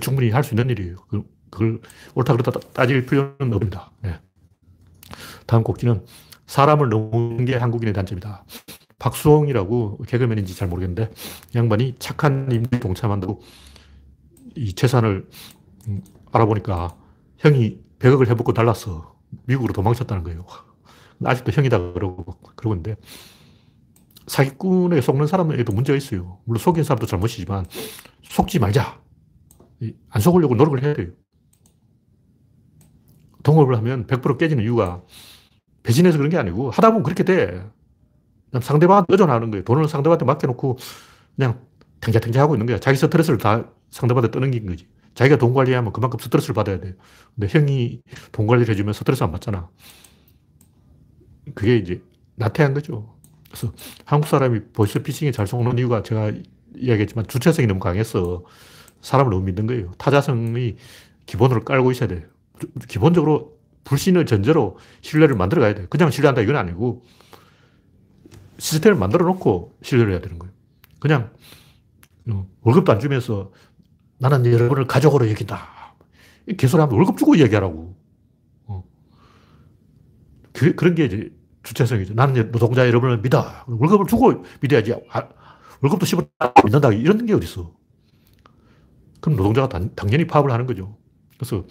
충분히 0.00 0.30
할 0.30 0.44
수 0.44 0.54
있는 0.54 0.70
일이에요. 0.70 0.96
그, 1.08 1.22
그걸 1.50 1.80
옳다 2.14 2.34
그러다 2.36 2.58
따질 2.72 3.06
필요는 3.06 3.52
없습니다. 3.52 3.90
네. 4.02 4.20
다음 5.46 5.62
곡지는 5.62 6.04
사람을 6.46 6.88
넘는 6.88 7.44
게 7.46 7.56
한국인의 7.56 7.94
단점이다. 7.94 8.44
박수홍이라고 8.98 10.02
개그맨인지 10.06 10.54
잘 10.56 10.68
모르겠는데 10.68 11.10
양반이 11.54 11.96
착한 11.98 12.50
인물이 12.50 12.80
동참한다고 12.80 13.40
이 14.56 14.72
재산을 14.74 15.26
음, 15.28 15.57
알아보니까 16.32 16.96
형이 17.38 17.80
100억을 17.98 18.26
해먹고 18.28 18.52
달랐어. 18.52 19.16
미국으로 19.46 19.72
도망쳤다는 19.72 20.22
거예요. 20.24 20.46
아직도 21.24 21.52
형이다 21.52 21.92
그러고 21.92 22.24
그러고 22.56 22.74
있는데 22.74 22.96
사기꾼에 24.26 25.00
속는 25.00 25.26
사람에도 25.26 25.72
문제가 25.72 25.96
있어요. 25.96 26.38
물론 26.44 26.60
속인 26.60 26.84
사람도 26.84 27.06
잘못이지만 27.06 27.66
속지 28.22 28.58
말자. 28.58 29.00
안 30.10 30.20
속으려고 30.20 30.54
노력을 30.54 30.82
해야 30.82 30.94
돼요. 30.94 31.08
동업을 33.42 33.76
하면 33.76 34.06
100% 34.06 34.38
깨지는 34.38 34.62
이유가 34.64 35.02
배신해서 35.82 36.18
그런 36.18 36.30
게 36.30 36.36
아니고 36.36 36.70
하다 36.70 36.90
보면 36.90 37.02
그렇게 37.02 37.24
돼. 37.24 37.64
상대방한테 38.60 39.12
의존하는 39.12 39.50
거예요. 39.50 39.64
돈을 39.64 39.88
상대방한테 39.88 40.24
맡겨놓고 40.24 40.78
그냥 41.36 41.60
탱자탱자 42.00 42.40
하고 42.42 42.54
있는 42.54 42.66
거야. 42.66 42.78
자기 42.78 42.96
스트레스를 42.98 43.38
다 43.38 43.70
상대방한테 43.90 44.30
떠넘긴 44.30 44.66
거지. 44.66 44.86
자기가 45.18 45.36
돈 45.36 45.52
관리하면 45.52 45.92
그만큼 45.92 46.20
스트레스를 46.20 46.54
받아야 46.54 46.78
돼. 46.78 46.94
근데 47.34 47.48
형이 47.48 48.02
돈 48.30 48.46
관리를 48.46 48.72
해주면 48.72 48.94
스트레스 48.94 49.24
안 49.24 49.32
받잖아. 49.32 49.68
그게 51.56 51.76
이제 51.76 52.00
나태한 52.36 52.72
거죠. 52.72 53.16
그래서 53.48 53.72
한국 54.04 54.28
사람이 54.28 54.60
보이스피싱에 54.72 55.32
잘 55.32 55.48
속는 55.48 55.76
이유가 55.78 56.04
제가 56.04 56.30
이야기했지만 56.76 57.26
주체성이 57.26 57.66
너무 57.66 57.80
강해서 57.80 58.44
사람을 59.00 59.32
너무 59.32 59.44
믿는 59.44 59.66
거예요. 59.66 59.90
타자성이 59.98 60.76
기본으로 61.26 61.64
깔고 61.64 61.90
있어야 61.90 62.08
돼요. 62.08 62.22
기본적으로 62.86 63.58
불신을 63.82 64.24
전제로 64.24 64.78
신뢰를 65.00 65.34
만들어 65.34 65.62
가야 65.62 65.74
돼요. 65.74 65.88
그냥 65.90 66.12
신뢰한다 66.12 66.42
이건 66.42 66.54
아니고 66.54 67.02
시스템을 68.58 68.96
만들어 68.96 69.26
놓고 69.26 69.78
신뢰를 69.82 70.12
해야 70.12 70.20
되는 70.20 70.38
거예요. 70.38 70.54
그냥 71.00 71.32
어, 72.30 72.46
월급도 72.60 72.92
안 72.92 73.00
주면서 73.00 73.50
나는 74.18 74.44
여러분을 74.46 74.86
가족으로 74.86 75.28
여긴다. 75.30 75.94
개소리 76.56 76.80
하면 76.80 76.94
월급 76.96 77.16
주고 77.18 77.38
얘기하라고. 77.38 77.96
어. 78.66 78.84
그, 80.52 80.74
그런 80.74 80.94
게 80.94 81.04
이제 81.04 81.30
주체성이죠. 81.62 82.14
나는 82.14 82.50
노동자 82.50 82.86
여러분을 82.86 83.18
믿어. 83.18 83.44
월급을 83.66 84.06
주고 84.06 84.44
믿어야지. 84.60 84.94
아, 85.10 85.28
월급도 85.82 86.06
씹어 86.06 86.26
믿는다. 86.64 86.92
이런 86.92 87.26
게 87.26 87.34
어딨어. 87.34 87.72
그럼 89.20 89.36
노동자가 89.36 89.68
단, 89.68 89.94
당연히 89.94 90.26
파업을 90.26 90.50
하는 90.50 90.66
거죠. 90.66 90.96
그래서 91.36 91.64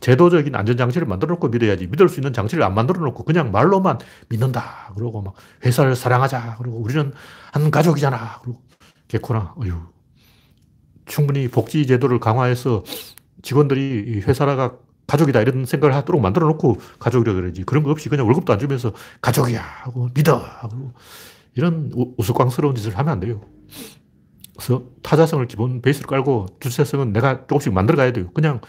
제도적인 0.00 0.54
안전장치를 0.54 1.06
만들어 1.06 1.34
놓고 1.34 1.48
믿어야지. 1.48 1.86
믿을 1.86 2.08
수 2.08 2.20
있는 2.20 2.32
장치를 2.32 2.62
안 2.62 2.74
만들어 2.74 3.00
놓고 3.00 3.24
그냥 3.24 3.52
말로만 3.52 3.98
믿는다. 4.28 4.92
그러고 4.96 5.22
막 5.22 5.34
회사를 5.64 5.96
사랑하자. 5.96 6.56
그리고 6.58 6.78
우리는 6.78 7.12
한 7.52 7.70
가족이잖아. 7.70 8.40
그리고 8.42 8.62
개코나, 9.08 9.54
어휴. 9.56 9.93
충분히 11.06 11.48
복지 11.48 11.86
제도를 11.86 12.18
강화해서 12.18 12.84
직원들이 13.42 14.22
회사가 14.22 14.78
가족이다 15.06 15.42
이런 15.42 15.66
생각을 15.66 15.94
하도록 15.96 16.20
만들어 16.20 16.46
놓고 16.48 16.78
가족이라 16.98 17.34
그러지. 17.34 17.64
그런 17.64 17.82
거 17.82 17.90
없이 17.90 18.08
그냥 18.08 18.26
월급도 18.26 18.52
안 18.52 18.58
주면서 18.58 18.92
가족이야 19.20 19.60
하고 19.60 20.08
믿어 20.14 20.36
하고 20.36 20.92
이런 21.54 21.90
우스꽝스러운 22.16 22.74
짓을 22.74 22.96
하면 22.98 23.12
안 23.12 23.20
돼요. 23.20 23.42
그래서 24.56 24.84
타자성을 25.02 25.46
기본 25.46 25.82
베이스로 25.82 26.06
깔고 26.06 26.46
주체성은 26.60 27.12
내가 27.12 27.46
조금씩 27.46 27.72
만들어 27.72 27.96
가야 27.96 28.12
돼요. 28.12 28.30
그냥 28.32 28.60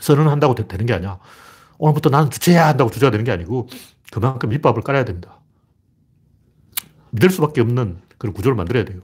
선언한다고 0.00 0.54
되는 0.54 0.86
게 0.86 0.94
아니야. 0.94 1.18
오늘부터 1.78 2.10
나는 2.10 2.30
주체야 2.30 2.66
한다고 2.66 2.90
주체가 2.90 3.10
되는 3.10 3.24
게 3.24 3.30
아니고 3.30 3.68
그만큼 4.10 4.48
밑밥을 4.48 4.82
깔아야 4.82 5.04
됩니다. 5.04 5.40
믿을 7.10 7.30
수밖에 7.30 7.60
없는 7.60 7.98
그런 8.18 8.32
구조를 8.34 8.56
만들어야 8.56 8.84
돼요. 8.84 9.02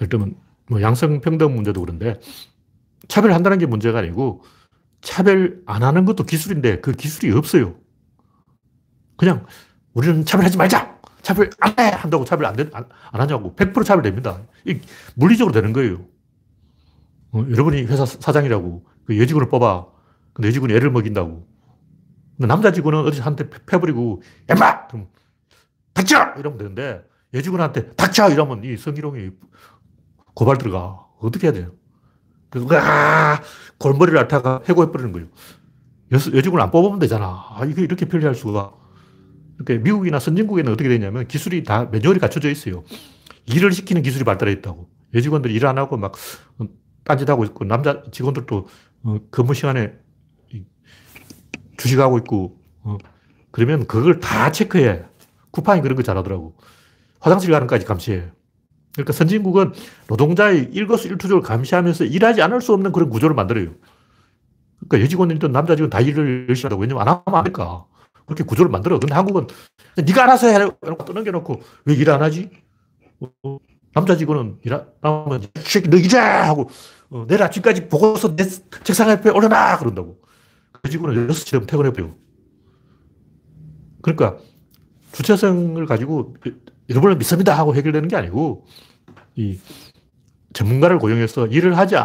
예를 0.00 0.34
뭐 0.68 0.82
양성평등 0.82 1.54
문제도 1.54 1.80
그런데 1.80 2.18
차별한다는 3.08 3.58
게 3.58 3.66
문제가 3.66 4.00
아니고 4.00 4.42
차별 5.00 5.62
안 5.66 5.82
하는 5.82 6.04
것도 6.04 6.24
기술인데 6.24 6.80
그 6.80 6.92
기술이 6.92 7.32
없어요. 7.32 7.76
그냥 9.16 9.46
우리는 9.94 10.24
차별하지 10.24 10.58
말자! 10.58 10.96
차별 11.22 11.50
안 11.60 11.74
해! 11.78 11.90
한다고 11.90 12.24
차별 12.24 12.46
안, 12.46 12.54
되, 12.54 12.68
안, 12.72 12.84
안 13.10 13.20
하냐고. 13.20 13.54
100% 13.56 13.84
차별됩니다. 13.84 14.42
이 14.64 14.78
물리적으로 15.14 15.52
되는 15.52 15.72
거예요. 15.72 16.04
어, 17.32 17.44
여러분이 17.50 17.84
회사 17.84 18.04
사장이라고 18.04 18.86
그 19.04 19.18
여직원을 19.18 19.48
뽑아. 19.48 19.86
근데 20.32 20.48
여직원이 20.48 20.74
애를 20.74 20.90
먹인다고. 20.90 21.46
남자 22.38 22.70
직원은 22.70 23.00
어디 23.00 23.20
한테 23.20 23.48
패버리고, 23.48 24.20
엠마! 24.48 24.86
그럼, 24.88 25.08
닥쳐! 25.94 26.34
이러면 26.38 26.58
되는데, 26.58 27.02
여직원한테 27.32 27.92
닥쳐! 27.92 28.28
이러면 28.28 28.62
이 28.64 28.76
성희롱이 28.76 29.30
고발 30.36 30.58
들어가. 30.58 31.06
어떻게 31.18 31.46
해야 31.46 31.52
돼요? 31.54 31.72
그래서, 32.50 32.68
아, 32.76 33.40
골머리를 33.78 34.18
앓다가 34.18 34.60
해고해버리는 34.68 35.10
거예요. 35.12 35.28
여, 36.12 36.16
여직원을 36.16 36.60
안 36.62 36.70
뽑으면 36.70 36.98
되잖아. 36.98 37.26
아, 37.50 37.64
이게 37.64 37.82
이렇게 37.82 38.04
편리할 38.06 38.34
수가. 38.34 38.72
이렇게 39.56 39.78
미국이나 39.78 40.18
선진국에는 40.20 40.70
어떻게 40.72 40.90
되냐면 40.90 41.26
기술이 41.26 41.64
다 41.64 41.86
매뉴얼이 41.86 42.20
갖춰져 42.20 42.50
있어요. 42.50 42.84
일을 43.46 43.72
시키는 43.72 44.02
기술이 44.02 44.24
발달해 44.24 44.52
있다고. 44.52 44.90
여직원들이 45.14 45.54
일 45.54 45.64
안 45.64 45.78
하고 45.78 45.96
막 45.96 46.12
딴짓하고 47.04 47.44
있고, 47.46 47.64
남자 47.64 48.02
직원들도 48.12 48.66
어, 49.04 49.18
근무 49.30 49.54
시간에 49.54 49.94
주식하고 51.78 52.18
있고, 52.18 52.60
어, 52.82 52.98
그러면 53.50 53.86
그걸 53.86 54.20
다 54.20 54.52
체크해. 54.52 55.04
쿠팡이 55.50 55.80
그런 55.80 55.96
거 55.96 56.02
잘하더라고. 56.02 56.56
화장실 57.20 57.50
가는 57.50 57.66
까지 57.66 57.86
감시해. 57.86 58.30
그러니까 58.96 59.12
선진국은 59.12 59.72
노동자의 60.08 60.70
일거수일투족을 60.72 61.42
감시하면서 61.42 62.04
일하지 62.06 62.42
않을 62.42 62.60
수 62.62 62.72
없는 62.72 62.92
그런 62.92 63.10
구조를 63.10 63.36
만들어요. 63.36 63.72
그러니까 64.88 65.04
여직원이든 65.04 65.52
남자 65.52 65.76
직원 65.76 65.90
다 65.90 66.00
일을 66.00 66.46
열심히 66.48 66.66
하다고. 66.68 66.82
왜냐면 66.82 67.02
안 67.02 67.08
하면 67.08 67.38
안 67.38 67.44
될까. 67.44 67.86
그렇게 68.26 68.42
구조를 68.44 68.70
만들어. 68.70 68.98
근데 68.98 69.14
한국은 69.14 69.46
네가 69.96 70.24
알아서 70.24 70.48
해. 70.48 70.54
이러고 70.54 71.04
떠넘겨놓고 71.04 71.60
왜 71.86 71.94
일 71.96 72.10
안 72.10 72.22
하지? 72.22 72.50
어, 73.44 73.58
남자 73.94 74.16
직원은 74.16 74.58
일하면 74.62 74.86
너 75.90 75.96
이제 75.98 76.18
하고 76.18 76.68
어, 77.10 77.24
내일 77.28 77.42
아침까지 77.42 77.88
보고서 77.88 78.34
내 78.36 78.44
책상 78.84 79.10
앞에 79.10 79.30
올려놔 79.30 79.78
그런다고. 79.78 80.18
그 80.82 80.90
직원은 80.90 81.28
6시 81.28 81.50
되면 81.52 81.66
퇴근해버려. 81.66 82.10
그러니까 84.02 84.38
주체성을 85.12 85.84
가지고 85.86 86.34
여러분을 86.90 87.16
믿습니다 87.16 87.56
하고 87.56 87.74
해결되는 87.74 88.08
게 88.08 88.16
아니고 88.16 88.66
이 89.34 89.58
전문가를 90.52 90.98
고용해서 90.98 91.46
일을 91.48 91.76
하지 91.76 91.96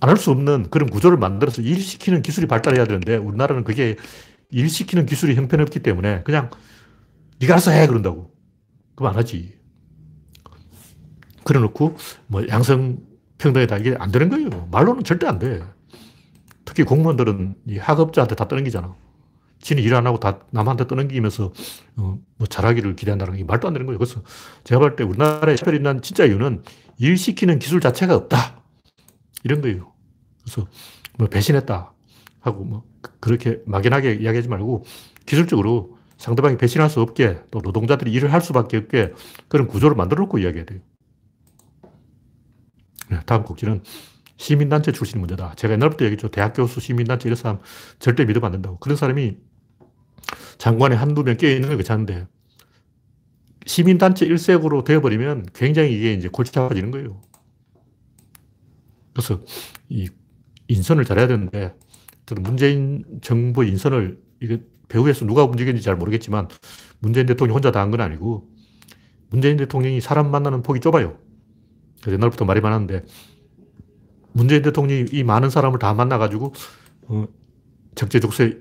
않을 0.00 0.16
수 0.16 0.30
없는 0.30 0.70
그런 0.70 0.88
구조를 0.88 1.18
만들어서 1.18 1.62
일시키는 1.62 2.22
기술이 2.22 2.46
발달해야 2.46 2.84
되는데 2.84 3.16
우리나라는 3.16 3.64
그게 3.64 3.96
일시키는 4.50 5.06
기술이 5.06 5.34
형편없기 5.34 5.80
때문에 5.80 6.22
그냥 6.22 6.50
네가 7.40 7.54
알아서 7.54 7.70
해 7.70 7.86
그런다고. 7.86 8.30
안 9.02 9.16
하지. 9.16 9.58
그래 11.42 11.58
놓고 11.58 11.96
뭐 12.26 12.46
양성 12.48 12.98
평등이다 13.38 13.78
이게 13.78 13.96
안 13.98 14.10
되는 14.10 14.28
거예요. 14.28 14.68
말로는 14.70 15.04
절대 15.04 15.26
안 15.26 15.38
돼. 15.38 15.62
특히 16.66 16.82
공무원들은 16.84 17.54
이 17.66 17.78
학업자한테 17.78 18.34
다 18.34 18.46
떠넘기잖아. 18.46 18.94
지는 19.60 19.82
일안 19.82 20.06
하고 20.06 20.18
다 20.18 20.40
남한테 20.50 20.86
떠넘기면서 20.86 21.52
어, 21.96 22.18
뭐 22.36 22.46
잘하기를 22.48 22.96
기대한다는 22.96 23.36
게 23.36 23.44
말도 23.44 23.68
안 23.68 23.74
되는 23.74 23.86
거예요. 23.86 23.98
그래서 23.98 24.22
제가 24.64 24.78
볼 24.80 24.96
때 24.96 25.04
우리나라에 25.04 25.56
차별이 25.56 25.76
있는 25.76 26.00
진짜 26.02 26.24
이유는 26.24 26.62
일 26.98 27.16
시키는 27.16 27.58
기술 27.58 27.80
자체가 27.80 28.14
없다. 28.16 28.62
이런 29.44 29.60
거예요. 29.60 29.92
그래서 30.42 30.66
뭐 31.18 31.28
배신했다 31.28 31.92
하고 32.40 32.64
뭐 32.64 32.84
그렇게 33.20 33.60
막연하게 33.66 34.14
이야기하지 34.14 34.48
말고 34.48 34.84
기술적으로 35.26 35.98
상대방이 36.16 36.56
배신할 36.58 36.90
수 36.90 37.00
없게 37.00 37.38
또 37.50 37.60
노동자들이 37.62 38.12
일을 38.12 38.32
할 38.32 38.40
수밖에 38.42 38.76
없게 38.76 39.12
그런 39.48 39.66
구조를 39.66 39.96
만들어 39.96 40.22
놓고 40.22 40.38
이야기해야 40.38 40.66
돼요. 40.66 40.80
네, 43.10 43.20
다음 43.26 43.42
곡지는 43.42 43.82
시민단체 44.36 44.92
출신 44.92 45.20
문제다. 45.20 45.54
제가 45.56 45.74
옛날부터 45.74 46.04
얘기했죠. 46.06 46.28
대학 46.28 46.54
교수, 46.54 46.80
시민단체 46.80 47.28
이런 47.28 47.36
사람 47.36 47.58
절대 47.98 48.24
믿으면 48.24 48.46
안 48.46 48.52
된다고. 48.52 48.78
그런 48.78 48.96
사람이 48.96 49.36
장관에 50.58 50.96
한두 50.96 51.22
명 51.24 51.36
껴있는 51.36 51.68
건 51.68 51.78
괜찮은데 51.78 52.26
시민단체 53.66 54.26
일색으로 54.26 54.84
되어버리면 54.84 55.48
굉장히 55.54 55.94
이게 55.96 56.12
이제 56.14 56.28
골치 56.28 56.58
아파지는 56.58 56.90
거예요. 56.90 57.20
그래서 59.12 59.42
이 59.88 60.08
인선을 60.68 61.04
잘해야 61.04 61.26
되는데 61.26 61.74
문재인 62.40 63.04
정부 63.22 63.64
인선을 63.64 64.20
이게 64.40 64.62
배후에서 64.88 65.26
누가 65.26 65.44
움직였는지 65.44 65.84
잘 65.84 65.96
모르겠지만 65.96 66.48
문재인 67.00 67.26
대통령이 67.26 67.54
혼자 67.54 67.70
다 67.72 67.80
한 67.80 67.90
건 67.90 68.00
아니고 68.00 68.48
문재인 69.30 69.56
대통령이 69.56 70.00
사람 70.00 70.30
만나는 70.30 70.62
폭이 70.62 70.80
좁아요. 70.80 71.18
그래서 72.00 72.14
옛날부터 72.14 72.44
말이 72.44 72.60
많았는데 72.60 73.04
문재인 74.32 74.62
대통령이 74.62 75.06
이 75.12 75.22
많은 75.24 75.50
사람을 75.50 75.78
다 75.78 75.92
만나가지고 75.94 76.54
어, 77.08 77.26
적재적소에 77.94 78.58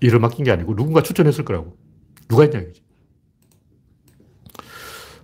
일을 0.00 0.18
맡긴 0.20 0.44
게 0.44 0.50
아니고 0.50 0.76
누군가 0.76 1.02
추천했을 1.02 1.44
거라고. 1.44 1.76
누가 2.28 2.42
했냐 2.42 2.60
이거지. 2.60 2.82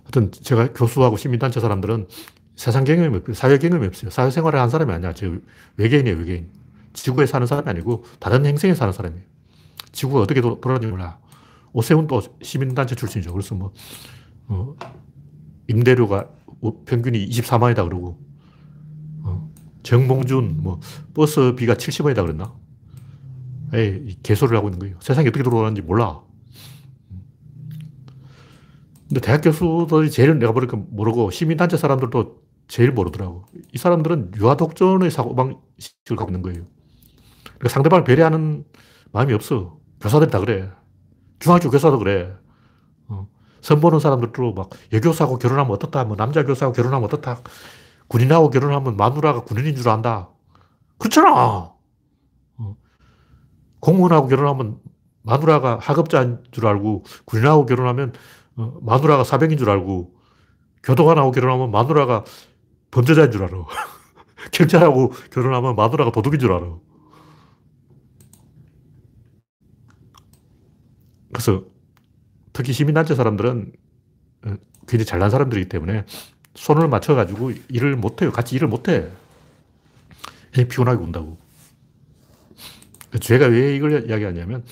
하여튼 0.03 0.31
제가 0.31 0.73
교수하고 0.73 1.17
시민단체 1.17 1.59
사람들은 1.59 2.07
세상 2.55 2.83
경험이 2.83 3.17
없어요. 3.17 3.33
사회 3.33 3.57
경험이 3.57 3.87
없어요. 3.87 4.11
사회생활을 4.11 4.59
한 4.59 4.69
사람이 4.69 4.91
아니야. 4.91 5.13
저 5.13 5.31
외계인이에요, 5.77 6.17
외계인. 6.17 6.49
지구에 6.93 7.25
사는 7.25 7.45
사람이 7.47 7.69
아니고 7.69 8.05
다른 8.19 8.45
행성에 8.45 8.75
사는 8.75 8.93
사람이에요. 8.93 9.23
지구가 9.91 10.21
어떻게 10.21 10.41
돌아가는지 10.41 10.87
몰라. 10.87 11.19
오세훈도 11.73 12.21
시민단체 12.41 12.95
출신이죠. 12.95 13.33
그래서 13.33 13.55
뭐, 13.55 13.73
어, 14.47 14.75
임대료가 15.67 16.29
평균이 16.85 17.27
24만이다 17.29 17.83
그러고, 17.83 18.19
어, 19.23 19.51
정몽준, 19.81 20.61
뭐, 20.61 20.79
버스비가 21.15 21.73
70원이다 21.73 22.21
그랬나? 22.21 22.53
에이, 23.73 24.17
개소리를 24.23 24.57
하고 24.57 24.67
있는 24.67 24.79
거예요. 24.79 24.95
세상이 24.99 25.27
어떻게 25.27 25.43
돌아가는지 25.43 25.81
몰라. 25.81 26.21
근데 29.07 29.19
대학 29.21 29.41
교수들이 29.41 30.09
제일 30.11 30.37
내가 30.39 30.51
보니까 30.51 30.77
모르고 30.89 31.31
시민단체 31.31 31.77
사람들도 31.77 32.41
제일 32.67 32.91
모르더라고. 32.91 33.45
이 33.71 33.77
사람들은 33.77 34.31
유아 34.37 34.57
독전의 34.57 35.11
사고방식을 35.11 36.15
갖고 36.15 36.31
있는 36.31 36.41
거예요. 36.41 36.65
그러니까 37.43 37.69
상대방을 37.69 38.03
배려하는 38.03 38.63
마음이 39.11 39.33
없어. 39.33 39.77
교사들이 40.01 40.31
다 40.31 40.39
그래. 40.39 40.71
중학교 41.39 41.69
교사도 41.69 41.99
그래. 41.99 42.33
어. 43.07 43.27
선 43.61 43.79
보는 43.79 43.99
사람들도 43.99 44.53
막 44.53 44.69
여교사하고 44.91 45.37
결혼하면 45.37 45.71
어떻다. 45.71 46.03
뭐 46.05 46.15
남자 46.15 46.43
교사하고 46.43 46.73
결혼하면 46.73 47.05
어떻다. 47.05 47.41
군인하고 48.07 48.49
결혼하면 48.49 48.97
마누라가 48.97 49.43
군인인 49.43 49.75
줄 49.75 49.89
안다. 49.89 50.29
그렇잖아. 50.97 51.71
어. 53.83 53.85
공무원하고 53.85 54.27
결혼하면 54.27 54.79
마누라가 55.23 55.77
하급자인 55.81 56.39
줄 56.51 56.65
알고 56.67 57.03
군인하고 57.25 57.65
결혼하면 57.65 58.13
어, 58.55 58.77
마누라가 58.81 59.23
사병인 59.23 59.57
줄 59.57 59.69
알고 59.69 60.13
교도관하고 60.83 61.31
결혼하면 61.31 61.71
마누라가 61.71 62.23
범죄자인 62.91 63.31
줄 63.31 63.43
알아. 63.43 63.65
경찰하고 64.51 65.11
결혼하면 65.31 65.75
마누라가 65.75 66.11
도둑인 66.11 66.39
줄 66.39 66.51
알아. 66.53 66.77
그래서 71.31 71.63
특히 72.51 72.73
시민단체 72.73 73.15
사람들은 73.15 73.73
어, 74.45 74.55
굉장히 74.87 75.05
잘난 75.05 75.29
사람들이기 75.29 75.69
때문에 75.69 76.05
손을 76.55 76.87
맞춰가지고 76.87 77.51
일을 77.69 77.95
못해요. 77.95 78.31
같이 78.31 78.55
일을 78.55 78.67
못해. 78.67 79.09
피곤하게 80.51 81.01
운다고. 81.01 81.42
제가 83.19 83.47
왜 83.47 83.75
이걸 83.75 84.09
이야기하냐면 84.09 84.63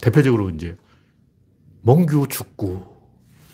대표적으로 0.00 0.50
이제 0.50 0.76
몽규 1.82 2.28
축구. 2.28 2.84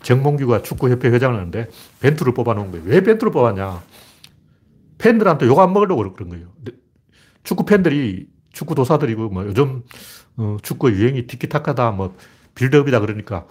정몽규가 0.03 0.63
축구협회 0.63 1.09
회장을 1.09 1.37
하는데 1.37 1.69
벤투를 2.01 2.33
뽑아놓은 2.35 2.71
거예요. 2.71 2.87
왜 2.87 3.01
벤투를 3.01 3.33
뽑았냐. 3.33 3.83
팬들한테 4.99 5.47
욕 5.47 5.59
안 5.59 5.73
먹으려고 5.73 6.13
그런 6.13 6.29
거예요. 6.31 6.53
축구 7.43 7.65
팬들이, 7.65 8.29
축구 8.53 8.75
도사들이고, 8.75 9.31
뭐 9.31 9.45
요즘 9.47 9.83
어, 10.37 10.57
축구 10.63 10.91
유행이 10.93 11.27
티키타카다, 11.27 11.91
뭐 11.93 12.15
빌드업이다 12.55 13.01
그러니까 13.01 13.47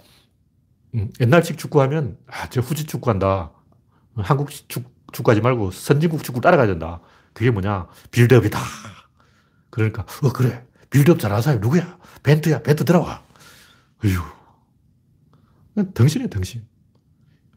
음, 0.94 1.10
옛날식 1.20 1.58
축구하면, 1.58 2.16
아, 2.26 2.48
저 2.48 2.60
후지 2.60 2.86
축구한다. 2.86 3.52
한국식 4.16 4.68
축, 4.68 4.84
축구하지 5.12 5.40
말고 5.42 5.70
선진국 5.72 6.22
축구 6.24 6.40
따라가야 6.40 6.66
된다. 6.68 7.00
그게 7.34 7.50
뭐냐. 7.50 7.86
빌드업이다. 8.10 8.58
그러니까, 9.76 10.06
어, 10.22 10.32
그래. 10.32 10.64
빌드업 10.88 11.18
잘하는 11.18 11.42
사람이 11.42 11.60
누구야? 11.60 11.98
벤투야. 12.22 12.62
벤투 12.62 12.86
들어와. 12.86 13.22
어휴. 14.02 14.22
덩신이야, 15.92 16.28
덩신. 16.28 16.66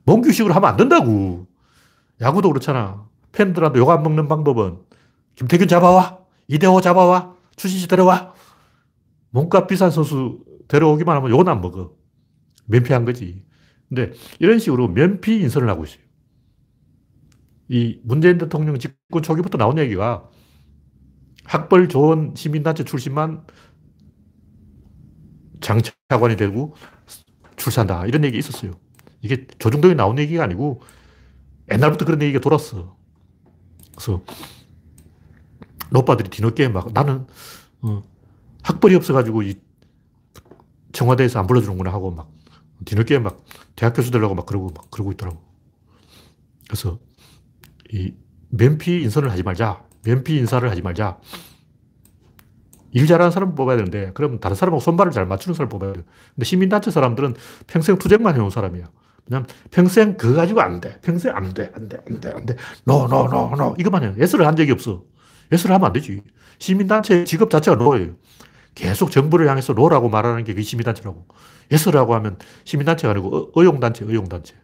몽규식으로 0.03 0.53
하면 0.53 0.69
안 0.69 0.75
된다고. 0.75 1.47
야구도 2.19 2.49
그렇잖아. 2.49 3.07
팬들한테 3.31 3.79
욕 3.79 3.89
안 3.89 4.03
먹는 4.03 4.27
방법은 4.27 4.79
김태균 5.35 5.69
잡아와. 5.69 6.19
이대호 6.49 6.81
잡아와. 6.81 7.35
추신시 7.55 7.87
데려와. 7.87 8.33
몸값 9.29 9.67
비싼 9.67 9.89
선수 9.91 10.43
데려오기만 10.67 11.15
하면 11.15 11.31
욕은 11.31 11.47
안 11.47 11.61
먹어. 11.61 11.93
면피한 12.65 13.05
거지. 13.05 13.45
근데 13.87 14.11
이런 14.39 14.59
식으로 14.59 14.89
면피 14.89 15.39
인선을 15.39 15.69
하고 15.69 15.85
있어요. 15.85 16.01
이 17.69 18.01
문재인 18.03 18.37
대통령 18.37 18.77
집권 18.77 19.21
초기부터 19.23 19.57
나온 19.57 19.77
얘기가 19.77 20.27
학벌 21.49 21.89
좋은 21.89 22.33
시민단체 22.35 22.83
출신만 22.83 23.43
장차관이 25.61 26.35
되고 26.35 26.75
출산다. 27.55 28.05
이런 28.05 28.23
얘기 28.23 28.37
있었어요. 28.37 28.73
이게 29.21 29.47
조중동에 29.57 29.95
나온 29.95 30.19
얘기가 30.19 30.43
아니고 30.43 30.81
옛날부터 31.71 32.05
그런 32.05 32.21
얘기가 32.21 32.39
돌았어. 32.39 32.95
그래서 33.95 34.21
노빠들이 35.89 36.29
뒤늦게 36.29 36.69
막 36.69 36.93
나는 36.93 37.25
어, 37.81 38.03
학벌이 38.61 38.93
없어가지고 38.93 39.41
이 39.41 39.55
청와대에서 40.91 41.39
안 41.39 41.47
불러주는구나 41.47 41.91
하고 41.91 42.11
막 42.11 42.31
뒤늦게 42.85 43.17
막 43.17 43.43
대학 43.75 43.95
교수 43.95 44.11
되려고 44.11 44.35
막 44.35 44.45
그러고 44.45 44.69
막 44.69 44.91
그러고 44.91 45.11
있더라고. 45.13 45.41
그래서 46.67 46.99
이 47.91 48.13
면피 48.49 49.01
인선을 49.01 49.31
하지 49.31 49.41
말자. 49.41 49.88
면피 50.09 50.37
인사를 50.37 50.67
하지 50.69 50.81
말자. 50.81 51.17
일 52.91 53.05
잘하는 53.05 53.31
사람 53.31 53.53
뽑아야 53.53 53.77
되는데, 53.77 54.11
그럼 54.13 54.39
다른 54.39 54.55
사람하고 54.55 54.81
손발을 54.81 55.11
잘 55.11 55.27
맞추는 55.27 55.53
사람 55.53 55.69
뽑아야 55.69 55.93
돼. 55.93 56.01
근데 56.33 56.45
시민단체 56.45 56.89
사람들은 56.89 57.35
평생 57.67 57.99
투쟁만 57.99 58.35
해온 58.35 58.49
사람이야. 58.49 58.89
그냥 59.27 59.45
평생 59.69 60.17
그거 60.17 60.33
가지고 60.37 60.61
안 60.61 60.81
돼. 60.81 60.99
평생 61.01 61.35
안 61.35 61.53
돼. 61.53 61.71
안 61.75 61.87
돼. 61.87 61.99
안 62.07 62.19
돼. 62.19 62.31
안 62.31 62.45
돼. 62.47 62.55
No, 62.85 63.07
no, 63.07 63.27
no, 63.27 63.55
no. 63.55 63.75
이것만 63.77 64.01
해요. 64.03 64.15
Yes를 64.17 64.47
한 64.47 64.55
적이 64.55 64.71
없어. 64.71 65.03
Yes를 65.51 65.75
하면 65.75 65.85
안 65.85 65.93
되지. 65.93 66.23
시민단체 66.57 67.25
직업 67.25 67.51
자체가 67.51 67.77
no예요. 67.77 68.15
계속 68.73 69.11
정부를 69.11 69.47
향해서 69.47 69.73
no라고 69.73 70.09
말하는 70.09 70.43
게 70.43 70.59
시민단체라고. 70.59 71.27
Yes라고 71.71 72.15
하면 72.15 72.37
시민단체가 72.63 73.11
아니고 73.11 73.51
어용단체 73.55 74.05
어용단체. 74.05 74.55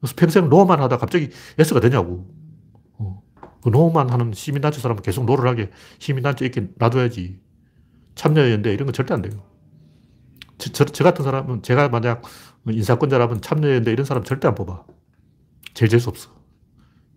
그래서 0.00 0.14
평생 0.16 0.48
no만 0.48 0.80
하다 0.80 0.98
갑자기 0.98 1.30
yes가 1.58 1.80
되냐고. 1.80 2.24
어. 3.58 3.60
그 3.62 3.68
no만 3.68 4.10
하는 4.10 4.32
시민단체 4.32 4.80
사람은 4.80 5.02
계속 5.02 5.24
no를 5.24 5.48
하게 5.48 5.70
시민단체 5.98 6.44
이렇게 6.44 6.68
놔둬야지. 6.76 7.38
참여연대 8.14 8.72
이런 8.72 8.86
건 8.86 8.92
절대 8.92 9.14
안 9.14 9.22
돼요. 9.22 9.42
저, 10.58 10.70
저, 10.72 10.84
저 10.84 11.04
같은 11.04 11.24
사람은 11.24 11.62
제가 11.62 11.88
만약 11.88 12.22
인사권자라면 12.68 13.40
참여연대 13.40 13.92
이런 13.92 14.04
사람 14.04 14.24
절대 14.24 14.48
안 14.48 14.54
뽑아. 14.54 14.84
제일 15.74 15.88
재수 15.88 16.08
없어. 16.08 16.30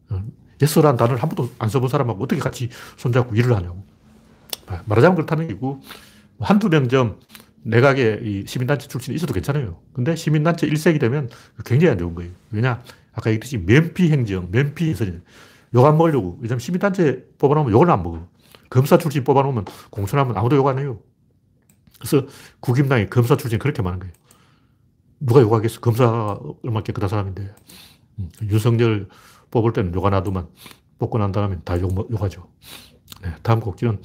어, 0.09 0.23
yes라는 0.61 0.97
단어를 0.97 1.21
한 1.21 1.29
번도 1.29 1.53
안 1.57 1.69
써본 1.69 1.89
사람하고 1.89 2.23
어떻게 2.23 2.39
같이 2.39 2.69
손잡고 2.97 3.35
일을 3.35 3.55
하냐고. 3.55 3.83
아, 4.67 4.83
말하자면 4.85 5.15
그렇다는 5.15 5.45
얘기고, 5.45 5.81
한두 6.39 6.69
명좀 6.69 7.19
내각에 7.63 8.19
이 8.21 8.43
시민단체 8.47 8.87
출신이 8.87 9.15
있어도 9.15 9.33
괜찮아요. 9.33 9.79
근데 9.93 10.15
시민단체 10.15 10.67
일색이 10.67 10.99
되면 10.99 11.29
굉장히 11.65 11.91
안 11.91 11.97
좋은 11.97 12.13
거예요. 12.13 12.31
왜냐? 12.51 12.83
아까 13.13 13.29
얘기했듯이 13.31 13.57
면피 13.57 14.11
행정, 14.11 14.49
면피 14.51 14.89
인선이 14.89 15.19
욕 15.73 15.85
안 15.85 15.97
먹으려고. 15.97 16.37
왜냐면 16.41 16.59
시민단체 16.59 17.27
뽑아놓으면 17.37 17.71
욕을 17.73 17.89
안 17.89 18.03
먹어. 18.03 18.27
검사 18.69 18.97
출신 18.97 19.23
뽑아놓으면 19.23 19.65
공천하면 19.89 20.37
아무도 20.37 20.55
욕 20.55 20.67
안 20.67 20.79
해요. 20.79 20.99
그래서 21.99 22.25
국임당이 22.61 23.09
검사 23.09 23.37
출신 23.37 23.59
그렇게 23.59 23.81
많은 23.81 23.99
거예요. 23.99 24.13
누가 25.19 25.41
욕하겠어? 25.41 25.79
검사가 25.81 26.39
얼마나 26.63 26.83
깨끗한 26.83 27.09
사람인데. 27.09 27.53
음, 28.19 28.29
윤석열 28.43 29.07
뽑을 29.51 29.73
때는 29.73 29.93
욕 29.95 30.05
안 30.05 30.13
하더만 30.13 30.47
뽑고 30.99 31.17
난 31.19 31.31
다음에 31.31 31.59
다 31.63 31.79
욕, 31.81 31.91
욕하죠. 32.11 32.47
네, 33.23 33.31
다음 33.43 33.59
곡지는 33.59 34.01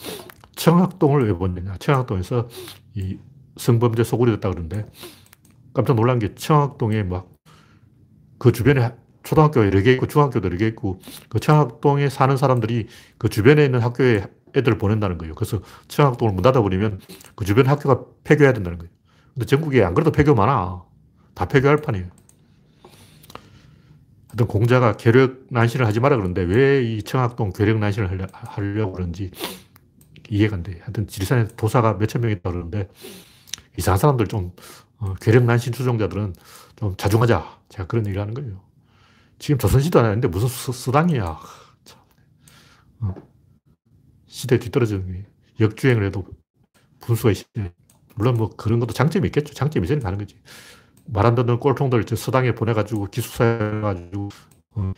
청학동을 0.56 1.26
왜 1.26 1.32
보느냐. 1.32 1.76
청학동에서 1.78 2.48
이 2.94 3.18
성범죄 3.56 4.04
소굴이 4.04 4.32
됐다 4.32 4.50
그러는데 4.50 4.86
깜짝 5.74 5.96
놀란 5.96 6.18
게 6.18 6.34
청학동에 6.34 7.02
막 7.04 7.36
그 8.38 8.52
주변에 8.52 8.94
초등학교 9.26 9.66
여러 9.66 9.82
개 9.82 9.92
있고 9.92 10.06
중학교도 10.06 10.46
여러 10.46 10.56
개 10.56 10.68
있고 10.68 11.00
그 11.28 11.40
청학동에 11.40 12.08
사는 12.08 12.36
사람들이 12.36 12.86
그 13.18 13.28
주변에 13.28 13.64
있는 13.64 13.80
학교에 13.80 14.24
애들을 14.56 14.78
보낸다는 14.78 15.18
거예요. 15.18 15.34
그래서 15.34 15.60
청학동을 15.88 16.32
문 16.32 16.42
닫아버리면 16.42 17.00
그 17.34 17.44
주변 17.44 17.66
학교가 17.66 18.04
폐교해야 18.22 18.52
된다는 18.52 18.78
거예요. 18.78 18.90
근데 19.34 19.46
전국에 19.46 19.82
안 19.82 19.94
그래도 19.94 20.12
폐교 20.12 20.34
많아. 20.36 20.84
다 21.34 21.44
폐교할 21.46 21.78
판이에요. 21.78 22.06
하여튼 24.28 24.46
공자가 24.46 24.92
괴력 24.96 25.46
난신을 25.50 25.86
하지 25.86 25.98
마라 25.98 26.16
그러는데 26.16 26.42
왜 26.42 26.84
이 26.84 27.02
청학동 27.02 27.52
괴력 27.52 27.78
난신을 27.78 28.28
하려고 28.32 28.92
그런지 28.92 29.32
이해가 30.30 30.54
안 30.56 30.62
돼. 30.62 30.78
하여튼 30.82 31.08
지리산에 31.08 31.48
도사가 31.56 31.94
몇천 31.94 32.22
명 32.22 32.30
있다 32.30 32.50
그러는데 32.50 32.88
이상한 33.76 33.98
사람들 33.98 34.28
좀 34.28 34.52
어, 34.98 35.14
괴력 35.20 35.44
난신 35.44 35.72
추종자들은 35.72 36.34
좀 36.76 36.94
자중하자. 36.96 37.58
제가 37.70 37.86
그런 37.88 38.06
얘기를 38.06 38.22
하는 38.22 38.32
거예요. 38.32 38.65
지금 39.38 39.58
조선시도 39.58 39.98
안 39.98 40.06
했는데 40.06 40.28
무슨 40.28 40.48
수, 40.48 40.92
당이야 40.92 41.38
어. 43.00 43.14
시대에 44.26 44.58
뒤떨어지는 44.58 45.12
게 45.12 45.26
역주행을 45.60 46.04
해도 46.04 46.26
분수가 47.00 47.30
있어요. 47.30 47.68
물론 48.14 48.36
뭐 48.36 48.50
그런 48.50 48.80
것도 48.80 48.92
장점이 48.94 49.26
있겠죠. 49.28 49.54
장점이 49.54 49.84
있으니 49.84 50.00
가는 50.00 50.18
거지. 50.18 50.36
말 51.06 51.26
안 51.26 51.34
듣는 51.34 51.58
꼴통들 51.60 52.04
서당에 52.16 52.52
보내가지고 52.54 53.06
기숙사해가지고 53.06 54.28
어, 54.76 54.92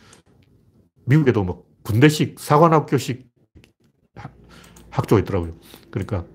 미국에도 1.05 1.43
뭐 1.43 1.65
군대식 1.83 2.39
사관학교식 2.39 3.27
학교가 4.89 5.19
있더라고요. 5.21 5.55
그러니까 5.91 6.25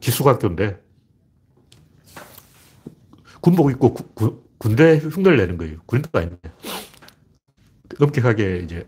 기숙학교인데 0.00 0.80
군복 3.40 3.70
입고 3.70 3.94
구, 3.94 4.04
구, 4.14 4.44
군대 4.58 4.98
흉내를 4.98 5.36
내는 5.36 5.58
거예요. 5.58 5.78
군인도 5.86 6.08
아닌데. 6.18 6.38
엄격하게 8.00 8.58
이제 8.64 8.86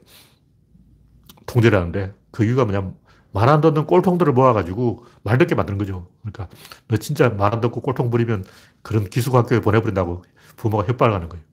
통제를 1.46 1.78
하는데 1.78 2.14
그 2.30 2.44
이유가 2.44 2.64
뭐냐면 2.64 2.96
말 3.32 3.48
안 3.48 3.60
듣는 3.60 3.86
꼴통들을 3.86 4.32
모아가지고 4.32 5.04
말 5.24 5.38
듣게 5.38 5.54
만드는 5.56 5.78
거죠. 5.78 6.08
그러니까 6.22 6.48
너 6.88 6.96
진짜 6.96 7.28
말 7.30 7.52
안 7.54 7.60
듣고 7.60 7.80
꼴통 7.80 8.10
부리면 8.10 8.44
그런 8.82 9.04
기숙학교에 9.10 9.60
보내버린다고 9.60 10.24
부모가 10.56 10.84
협박을 10.86 11.14
하는 11.14 11.28
거예요. 11.28 11.44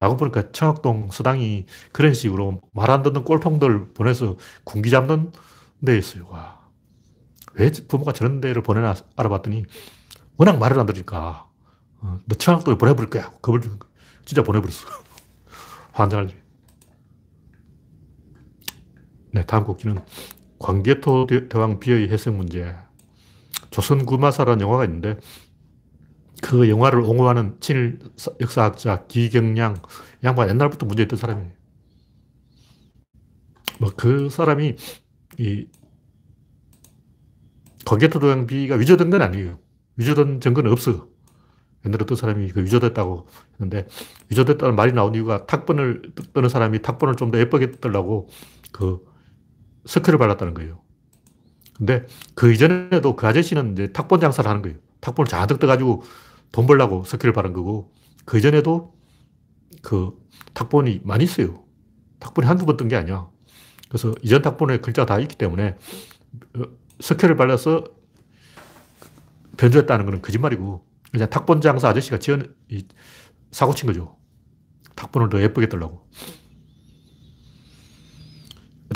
알고 0.00 0.16
보니까 0.18 0.52
청학동 0.52 1.10
서당이 1.12 1.66
그런 1.92 2.14
식으로 2.14 2.60
말 2.74 2.90
안 2.90 3.02
듣는 3.02 3.24
꼴통들 3.24 3.94
보내서 3.94 4.36
군기 4.64 4.90
잡는 4.90 5.32
데 5.84 5.98
있어요. 5.98 6.26
와. 6.30 6.60
왜 7.54 7.70
부모가 7.88 8.12
저런 8.12 8.40
데를 8.40 8.62
보내나 8.62 8.94
알아봤더니 9.16 9.64
워낙 10.38 10.58
말을 10.58 10.78
안 10.80 10.86
들으니까 10.86 11.48
어, 12.00 12.20
너 12.26 12.36
청학동에 12.36 12.78
보내버릴 12.78 13.10
거야. 13.10 13.30
겁을 13.42 13.60
주는 13.62 13.78
거 13.78 13.88
진짜 14.26 14.42
보내버렸어. 14.42 14.88
환장하지. 15.92 16.36
네, 19.36 19.44
다음 19.44 19.64
곡기는 19.64 19.98
광개토 20.58 21.26
대왕 21.50 21.78
비의 21.78 22.08
해석 22.08 22.34
문제. 22.36 22.74
조선 23.70 24.06
구마사라는 24.06 24.62
영화가 24.62 24.86
있는데 24.86 25.18
그 26.42 26.70
영화를 26.70 27.00
옹호하는 27.00 27.58
친일 27.60 27.98
역사학자 28.40 29.06
기경량 29.08 29.82
양반 30.24 30.48
옛날부터 30.48 30.86
문제 30.86 31.02
있던 31.02 31.18
사람이에요. 31.18 31.52
뭐 33.80 33.90
그 33.94 34.30
사람이 34.30 34.76
이 35.38 35.66
광개토 37.84 38.20
대왕 38.20 38.46
비가 38.46 38.76
위조된 38.76 39.10
건 39.10 39.20
아니에요. 39.20 39.58
위조된 39.96 40.40
증거는 40.40 40.72
없어. 40.72 41.08
옛날에 41.84 41.98
어떤 42.04 42.16
사람이 42.16 42.48
그 42.52 42.62
위조됐다고 42.64 43.28
했는데 43.54 43.86
위조됐다는 44.30 44.76
말이 44.76 44.92
나온 44.92 45.14
이유가 45.14 45.46
탁본을 45.46 46.14
뜨는 46.34 46.48
사람이 46.48 46.80
탁본을 46.82 47.16
좀 47.16 47.30
더 47.32 47.38
예쁘게 47.38 47.72
뜨려고 47.72 48.28
그 48.72 49.04
스크를 49.86 50.18
발랐다는 50.18 50.54
거예요. 50.54 50.80
근데 51.76 52.06
그 52.34 52.52
이전에도 52.52 53.16
그 53.16 53.26
아저씨는 53.26 53.72
이제 53.72 53.92
탁본 53.92 54.20
장사를 54.20 54.48
하는 54.48 54.62
거예요. 54.62 54.78
탁본을 55.00 55.28
잔뜩 55.28 55.58
떠가지고 55.58 56.02
돈 56.52 56.66
벌라고 56.66 57.04
스크를 57.04 57.32
바른 57.32 57.52
거고, 57.52 57.92
그 58.24 58.38
이전에도 58.38 58.94
그 59.82 60.18
탁본이 60.54 61.02
많이 61.04 61.24
있어요. 61.24 61.64
탁본이 62.18 62.46
한두 62.46 62.66
번 62.66 62.76
뜬 62.76 62.88
게 62.88 62.96
아니야. 62.96 63.28
그래서 63.88 64.14
이전 64.22 64.42
탁본에 64.42 64.78
글자가 64.78 65.06
다 65.06 65.20
있기 65.20 65.36
때문에 65.36 65.76
스크를 67.00 67.36
발라서 67.36 67.84
변조했다는 69.58 70.06
것은 70.06 70.22
거짓말이고, 70.22 70.84
그냥 71.12 71.30
탁본 71.30 71.60
장사 71.60 71.88
아저씨가 71.88 72.18
지은, 72.18 72.54
사고 73.52 73.74
친 73.74 73.86
거죠. 73.86 74.16
탁본을 74.96 75.28
더 75.28 75.40
예쁘게 75.42 75.68
뜨려고. 75.68 76.08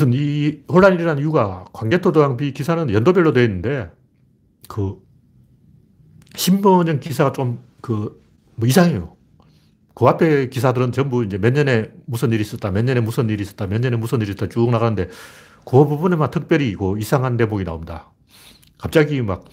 하여튼 0.00 0.12
이 0.14 0.62
혼란이 0.68 0.96
일어난 0.96 1.18
이유가 1.18 1.66
광개토도항비 1.72 2.52
기사는 2.52 2.92
연도별로 2.92 3.32
되어 3.32 3.44
있는데 3.44 3.90
그 4.68 5.02
신문형 6.36 7.00
기사가 7.00 7.32
좀 7.32 7.70
그 7.82 8.20
뭐 8.60 8.68
이상해요. 8.68 9.16
그 9.94 10.06
앞에 10.06 10.48
기사들은 10.50 10.92
전부 10.92 11.24
이제 11.24 11.38
몇 11.38 11.52
년에 11.52 11.90
무슨 12.06 12.30
일이 12.32 12.42
있었다, 12.42 12.70
몇 12.70 12.84
년에 12.84 13.00
무슨 13.00 13.28
일이 13.30 13.42
있었다, 13.42 13.66
몇 13.66 13.80
년에 13.80 13.96
무슨 13.96 14.20
일이 14.20 14.30
있었다 14.30 14.48
쭉 14.48 14.70
나가는데 14.70 15.08
그 15.64 15.86
부분에만 15.86 16.30
특별히 16.30 16.74
그 16.74 16.98
이상한 16.98 17.36
대목이 17.36 17.64
나옵니다. 17.64 18.12
갑자기 18.78 19.20
막 19.22 19.44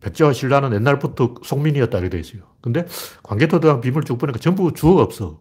백제와 0.00 0.32
신라는 0.32 0.72
옛날부터 0.74 1.36
속민이었다 1.42 1.98
이렇게 1.98 2.10
돼 2.10 2.20
있어요. 2.20 2.42
근데 2.60 2.86
광개토대왕 3.22 3.80
비밀 3.80 4.02
쭉 4.04 4.18
보니까 4.18 4.38
전부 4.38 4.72
주어가 4.72 5.02
없어. 5.02 5.40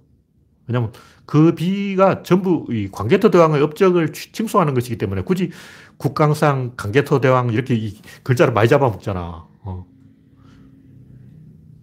왜냐면 0.67 0.91
그 1.25 1.55
비가 1.55 2.23
전부 2.23 2.65
이 2.69 2.89
광개토 2.91 3.31
대왕의 3.31 3.61
업적을 3.61 4.13
칭송하는 4.13 4.73
것이기 4.73 4.97
때문에 4.97 5.21
굳이 5.23 5.51
국강상 5.97 6.73
광개토 6.77 7.21
대왕 7.21 7.51
이렇게 7.51 7.75
이 7.75 7.99
글자를 8.23 8.53
많이 8.53 8.69
잡아먹잖아. 8.69 9.47
어. 9.63 9.85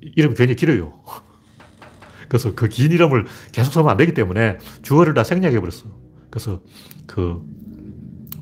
이름이 0.00 0.34
괜히 0.34 0.54
길어요. 0.56 1.02
그래서 2.28 2.54
그 2.54 2.68
긴 2.68 2.92
이름을 2.92 3.26
계속 3.52 3.72
쓰면 3.72 3.88
안 3.88 3.96
되기 3.96 4.14
때문에 4.14 4.58
주어를 4.82 5.14
다 5.14 5.24
생략해 5.24 5.60
버렸어. 5.60 5.86
그래서 6.30 6.60
그 7.06 7.42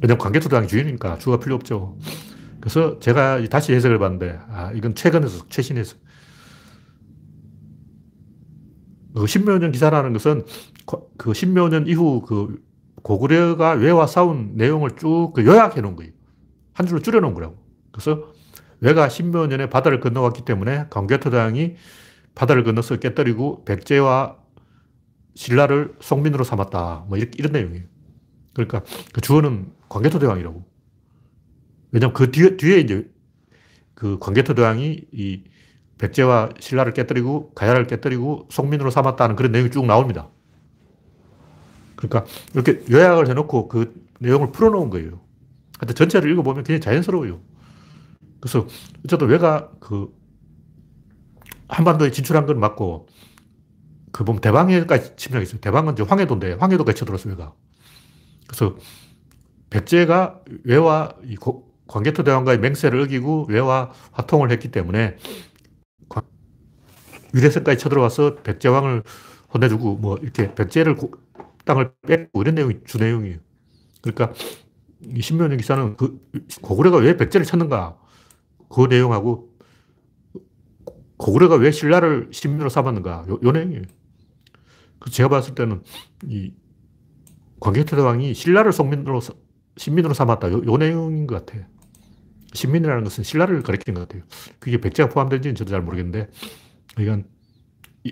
왜냐면 0.03 0.19
광개토 0.19 0.49
대왕이 0.49 0.69
주인이니까 0.69 1.19
주어가 1.19 1.43
필요 1.43 1.55
없죠. 1.55 1.97
그래서 2.61 2.99
제가 3.01 3.45
다시 3.49 3.73
해석을 3.73 3.99
봤는데, 3.99 4.39
아, 4.51 4.73
이건 4.75 4.95
최근에서 4.95 5.47
최신 5.49 5.77
해석. 5.79 5.99
그 9.15 9.27
신묘년 9.27 9.73
기사라는 9.73 10.13
것은 10.13 10.45
그 11.17 11.35
신묘년 11.35 11.87
이후 11.87 12.23
그 12.23 12.63
고구려가 13.03 13.73
왜와 13.73 14.07
싸운 14.07 14.53
내용을 14.55 14.93
쭉그 14.97 15.45
요약해 15.45 15.81
놓은 15.81 15.97
거예요. 15.97 16.13
한 16.73 16.87
줄로 16.87 17.01
줄여 17.01 17.21
놓은 17.21 17.35
거라고. 17.35 17.57
그래서 17.91 18.33
왜가 18.81 19.09
신묘년에 19.09 19.69
바다를 19.69 20.01
건너왔기 20.01 20.45
때문에 20.45 20.87
광개토당이 20.91 21.77
바다를 22.35 22.65
건너서 22.65 22.97
깨뜨리고 22.97 23.65
백제와 23.65 24.37
신라를 25.35 25.95
송민으로 26.01 26.45
삼았다. 26.45 27.07
뭐 27.09 27.19
이렇게, 27.19 27.33
이런 27.39 27.53
내용이에요. 27.53 27.85
그러니까 28.55 28.83
그 29.13 29.21
주어는 29.21 29.73
광개토대왕이라고. 29.89 30.65
왜냐면 31.93 32.15
그 32.15 32.31
뒤에, 32.31 32.57
뒤에 32.57 32.81
이제 32.81 33.11
그 33.95 34.19
광개토대왕이 34.19 35.05
이 35.13 35.45
백제와 36.03 36.51
신라를 36.59 36.95
깨뜨리고 36.95 37.53
가야를 37.55 37.87
깨뜨리고 37.87 38.49
송민으로 38.51 38.91
삼았다는 38.91 39.37
그런 39.37 39.53
내용이 39.53 39.71
쭉 39.71 39.87
나옵니다. 39.87 40.29
그러니까 41.95 42.25
이렇게 42.55 42.83
요약을 42.91 43.29
해놓고 43.29 43.69
그 43.69 43.95
내용을 44.19 44.51
풀어놓은 44.51 44.91
거예요. 44.91 45.21
근데 45.79 45.95
전체를 45.95 46.29
읽어보면 46.33 46.65
굉장히 46.65 46.81
자연스러워요. 46.81 47.41
그래서 48.41 48.67
어쨌든 49.05 49.29
왜가 49.29 49.71
그 49.79 50.13
한반도에 51.69 52.11
진출한 52.11 52.47
건 52.47 52.59
맞고 52.59 53.07
그 54.11 54.25
보면 54.25 54.41
대방해까지 54.41 55.15
침략했어요. 55.15 55.61
대방은 55.61 55.93
이제 55.93 56.03
황해도인데 56.03 56.55
황해도까지 56.55 56.99
쳐들었어요. 56.99 57.35
왜가. 57.35 57.55
그래서 58.49 58.77
백제가 59.71 60.41
왜와 60.65 61.13
이 61.25 61.37
광개토 61.87 62.25
대왕과의 62.25 62.59
맹세를 62.59 63.01
어기고 63.03 63.47
외와 63.49 63.93
화통을 64.11 64.51
했기 64.51 64.73
때문에 64.73 65.17
유대성까지 67.35 67.79
쳐들어와서 67.79 68.37
백제왕을 68.37 69.03
혼내주고 69.53 69.97
뭐 69.97 70.17
이렇게 70.19 70.55
백제를 70.55 70.97
땅을 71.65 71.93
뺏고 72.07 72.43
이런 72.43 72.55
내용이 72.55 72.81
주 72.85 72.99
내용이에요. 72.99 73.39
그러니까 74.01 74.33
이 75.01 75.21
신묘년 75.21 75.59
기사는 75.59 75.97
그 75.97 76.21
고구려가 76.61 76.99
왜 76.99 77.17
백제를 77.17 77.47
쳤는가 77.47 77.99
그 78.69 78.87
내용하고 78.87 79.51
고구려가 81.17 81.57
왜 81.57 81.71
신라를 81.71 82.29
신민으로 82.33 82.69
삼았는가 82.69 83.27
요, 83.29 83.39
요 83.43 83.53
내용이에요. 83.53 83.83
그 84.99 85.11
제가 85.11 85.29
봤을 85.29 85.55
때는 85.55 85.83
이 86.25 86.53
광개토 87.61 87.97
대 87.97 88.03
왕이 88.03 88.35
신라를 88.35 88.73
송민으로 88.73 89.21
신민으로 89.77 90.15
삼았다 90.15 90.51
요, 90.51 90.63
요 90.65 90.77
내용인 90.77 91.27
것 91.27 91.45
같아요. 91.45 91.65
신민이라는 92.55 93.05
것은 93.05 93.25
신라를 93.25 93.63
가리키는 93.63 93.99
것 93.99 94.09
같아요. 94.09 94.25
그게 94.59 94.79
백제가 94.79 95.09
포함된지는 95.09 95.55
저도 95.55 95.71
잘 95.71 95.81
모르겠는데, 95.81 96.29
이건 96.99 97.25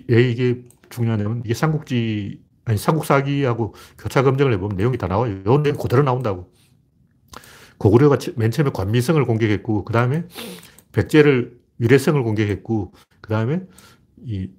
왜 0.07 0.29
이게 0.29 0.63
중요하냐면, 0.89 1.41
이게 1.45 1.53
삼국지, 1.53 2.41
아니, 2.65 2.77
삼국사기하고 2.77 3.73
교차 3.97 4.23
검증을 4.23 4.53
해보면 4.53 4.77
내용이 4.77 4.97
다 4.97 5.07
나와요. 5.07 5.41
요 5.45 5.57
내용 5.57 5.77
그대로 5.77 6.03
나온다고. 6.03 6.51
고구려가 7.77 8.17
맨 8.35 8.51
처음에 8.51 8.71
관미성을 8.71 9.23
공격했고, 9.25 9.85
그 9.85 9.93
다음에 9.93 10.25
백제를 10.91 11.59
위례성을 11.79 12.21
공격했고, 12.23 12.93
그 13.21 13.29
다음에 13.29 13.61
이 14.23 14.49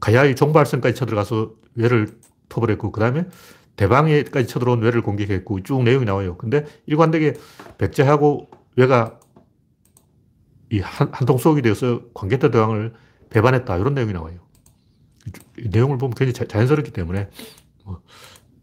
가야의 0.00 0.36
종발성까지 0.36 0.94
쳐들어가서 0.94 1.54
외를 1.74 2.18
토벌했고, 2.48 2.92
그 2.92 3.00
다음에 3.00 3.26
대방에까지 3.76 4.46
쳐들어온 4.46 4.80
외를 4.82 5.02
공격했고, 5.02 5.62
쭉 5.64 5.82
내용이 5.82 6.04
나와요. 6.04 6.36
근데 6.36 6.64
일관되게 6.86 7.34
백제하고 7.78 8.48
왜가 8.76 9.18
이 10.70 10.78
한, 10.78 11.08
한통 11.12 11.38
속이 11.38 11.62
되어서 11.62 12.02
광개토 12.14 12.50
대왕을 12.50 12.94
배반했다. 13.34 13.76
이런 13.78 13.94
내용이 13.94 14.12
나와요. 14.12 14.46
이 15.58 15.68
내용을 15.68 15.98
보면 15.98 16.14
굉장히 16.14 16.48
자, 16.48 16.58
연스럽기 16.58 16.92
때문에 16.92 17.28
뭐 17.84 18.00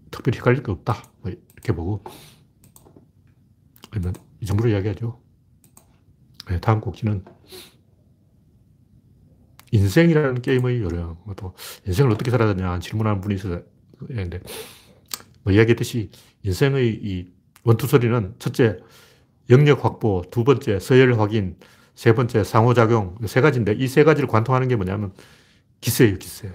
특별히 0.10 0.38
헷갈릴 0.38 0.64
게 0.64 0.72
없다. 0.72 1.04
뭐 1.20 1.32
이렇게 1.32 1.74
보고 1.74 2.02
그러면 3.90 4.14
이 4.40 4.46
정도로 4.46 4.70
이야기하죠. 4.70 5.22
네, 6.48 6.60
다음 6.62 6.80
곡지는 6.80 7.26
인생이라는 9.72 10.42
게임의 10.42 10.82
요령. 10.82 11.18
또 11.36 11.54
인생을 11.86 12.12
어떻게 12.12 12.32
살아야 12.32 12.54
되냐 12.54 12.80
질문하는 12.80 13.20
분이 13.20 13.36
있어서 13.36 13.62
했는데 14.10 14.40
뭐 15.44 15.52
이야기했듯이 15.52 16.12
인생의 16.44 16.88
이 17.04 17.34
원투 17.64 17.88
소리는 17.88 18.36
첫째 18.40 18.80
영역 19.50 19.84
확보, 19.84 20.24
두 20.32 20.46
번째 20.46 20.80
서열 20.80 21.20
확인, 21.20 21.58
세 21.96 22.14
번째 22.14 22.44
상호작용, 22.44 23.18
세 23.28 23.42
가지인데 23.42 23.74
이 23.74 23.88
세 23.88 24.04
가지를 24.04 24.28
관통하는 24.28 24.68
게 24.68 24.76
뭐냐면 24.76 25.14
기세예요, 25.82 26.18
기세. 26.18 26.52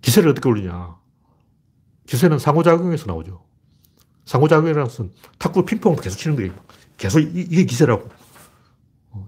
기세를 0.00 0.30
어떻게 0.30 0.48
올리냐. 0.48 0.96
기세는 2.06 2.38
상호작용에서 2.38 3.06
나오죠. 3.06 3.44
상호작용이라는 4.26 4.84
것은 4.84 5.12
탁구 5.38 5.64
핑퐁 5.64 5.96
계속 5.96 6.18
치는 6.18 6.36
거예요. 6.36 6.52
계속 6.96 7.20
이, 7.20 7.48
게 7.48 7.64
기세라고. 7.64 8.08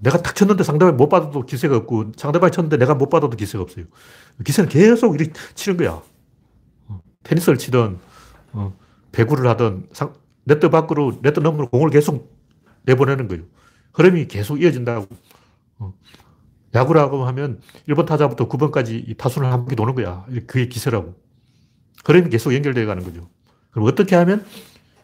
내가 0.01 0.21
탁 0.23 0.35
쳤는데 0.37 0.65
상대방이 0.65 0.97
못 0.97 1.09
받아도 1.09 1.45
기세가 1.47 1.77
없고 1.79 2.13
상대방이 2.17 2.51
쳤는데 2.53 2.77
내가 2.77 2.95
못 2.95 3.09
받아도 3.09 3.37
기세가 3.37 3.63
없어요. 3.63 3.87
기세는 4.45 4.69
계속 4.69 5.15
이렇게 5.15 5.33
치는 5.55 5.77
거야. 5.79 6.03
테니스를 7.23 7.59
치든 7.59 7.99
어, 8.53 8.77
배구를 9.13 9.49
하든 9.51 9.89
상, 9.93 10.15
네트 10.45 10.71
밖으로, 10.71 11.19
네트 11.23 11.41
너머로 11.41 11.69
공을 11.69 11.91
계속 11.91 12.35
내보내는 12.85 13.29
거예요. 13.29 13.45
흐름이 13.99 14.29
계속 14.29 14.63
이어진다고. 14.63 15.07
어. 15.81 15.93
야구라고 16.75 17.25
하면 17.27 17.61
1번 17.89 18.07
타자부터 18.07 18.49
9번까지 18.49 19.17
타순을 19.17 19.51
한 19.53 19.65
바퀴 19.65 19.75
도는 19.77 19.95
거야. 19.95 20.25
그게 20.47 20.69
기세라고. 20.69 21.15
흐름이 22.05 22.31
계속 22.31 22.55
연결되어 22.55 22.87
가는 22.87 23.03
거죠. 23.03 23.29
그럼 23.71 23.89
어떻게 23.89 24.15
하면 24.17 24.47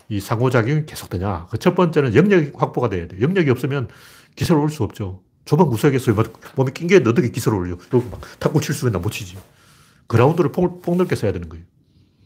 이 0.08 0.20
상호작용이 0.20 0.86
계속되냐. 0.86 1.48
그 1.50 1.58
첫 1.58 1.74
번째는 1.74 2.14
영역 2.14 2.52
확보가 2.62 2.88
돼야 2.88 3.08
돼. 3.08 3.20
영역이 3.20 3.50
없으면 3.50 3.88
기세를 4.36 4.60
올릴 4.60 4.70
수 4.70 4.84
없죠. 4.84 5.22
좁은 5.44 5.66
구석에서 5.66 6.12
몸이 6.56 6.70
낑겨 6.72 6.96
어떻게 7.10 7.30
기세를 7.30 7.58
올려. 7.58 7.76
막 8.10 8.20
탁구 8.38 8.60
칠수 8.60 8.86
있나 8.86 8.98
못 9.00 9.10
치지. 9.10 9.36
그라운드를 10.06 10.52
폭, 10.52 10.82
폭넓게 10.82 11.16
써야 11.16 11.32
되는 11.32 11.48
거예요. 11.48 11.64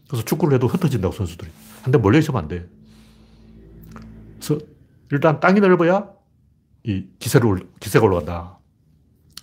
그래서 0.09 0.25
축구를 0.25 0.55
해도 0.57 0.67
흩어진다고 0.67 1.15
선수들이. 1.15 1.51
한데 1.83 1.99
몰려 1.99 2.19
있으면 2.19 2.43
안 2.43 2.49
돼. 2.49 2.69
그래서 4.39 4.59
일단 5.11 5.41
땅이 5.41 5.61
넓어야 5.61 6.18
이 6.89 7.07
기세로, 7.19 7.59
기세가 7.81 8.07
올라간다. 8.07 8.59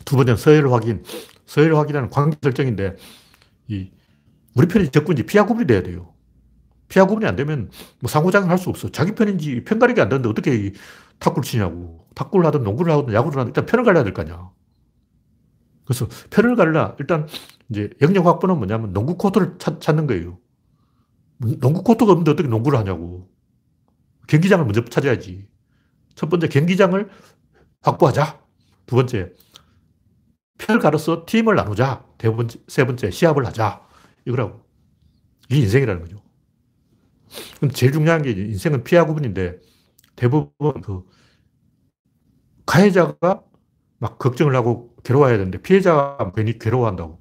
두 0.04 0.16
번째는 0.16 0.38
서열 0.38 0.72
확인. 0.74 1.04
서열 1.46 1.76
확인하는 1.76 2.10
관계 2.10 2.38
설정인데, 2.42 2.96
이, 3.68 3.92
우리 4.56 4.68
편이 4.68 4.90
적군지 4.90 5.24
피하 5.24 5.46
구분이 5.46 5.68
돼야 5.68 5.84
돼요. 5.84 6.14
피하 6.90 7.06
구분이 7.06 7.28
안 7.28 7.36
되면 7.36 7.70
뭐 8.00 8.10
상호작용 8.10 8.50
할수 8.50 8.70
없어. 8.70 8.90
자기 8.92 9.14
편인지 9.14 9.64
편 9.64 9.80
가리기 9.80 10.02
안 10.02 10.10
되는데 10.10 10.30
어떻게 10.30 10.74
탁구를 11.20 11.44
치냐고. 11.44 12.08
탁구를 12.16 12.46
하든 12.48 12.64
농구를 12.64 12.94
하든 12.94 13.14
야구를 13.14 13.40
하든 13.40 13.50
일단 13.50 13.66
편을 13.66 13.86
갈려야 13.86 14.04
될 14.04 14.14
거 14.14 14.22
아니야. 14.24 14.52
그래서 15.86 16.08
편을 16.32 16.56
갈라 16.56 16.96
일단 17.00 17.28
이제 17.70 17.90
영역 18.02 18.26
확보는 18.26 18.58
뭐냐면 18.58 18.94
농구 18.94 19.18
코트를 19.18 19.56
찾, 19.60 19.82
찾는 19.82 20.08
거예요. 20.08 20.40
농구 21.60 21.84
코트가 21.84 22.12
없는데 22.12 22.32
어떻게 22.32 22.48
농구를 22.48 22.80
하냐고. 22.80 23.30
경기장을 24.28 24.64
먼저 24.66 24.86
찾아야지. 24.86 25.48
첫 26.16 26.30
번째, 26.30 26.48
경기장을 26.48 27.10
확보하자. 27.86 28.40
두 28.88 28.96
번째, 28.96 29.32
가려서 30.82 31.26
팀을 31.26 31.56
나누자. 31.56 32.04
네 32.18 32.36
번째, 32.36 32.60
세 32.68 32.86
번째, 32.86 33.12
시합을 33.12 33.46
하자. 33.46 33.82
이거라고. 34.26 34.66
이게 35.50 35.62
인생이라는 35.62 36.02
거죠. 36.02 36.22
근데 37.60 37.74
제일 37.74 37.92
중요한 37.92 38.22
게 38.22 38.32
인생은 38.32 38.84
피하 38.84 39.06
구분인데 39.06 39.60
대부분 40.16 40.82
그 40.82 41.04
가해자가 42.66 43.44
막 44.00 44.18
걱정을 44.18 44.56
하고 44.56 44.96
괴로워해야 45.04 45.38
되는데 45.38 45.62
피해자가 45.62 46.32
괜히 46.36 46.58
괴로워한다고. 46.58 47.20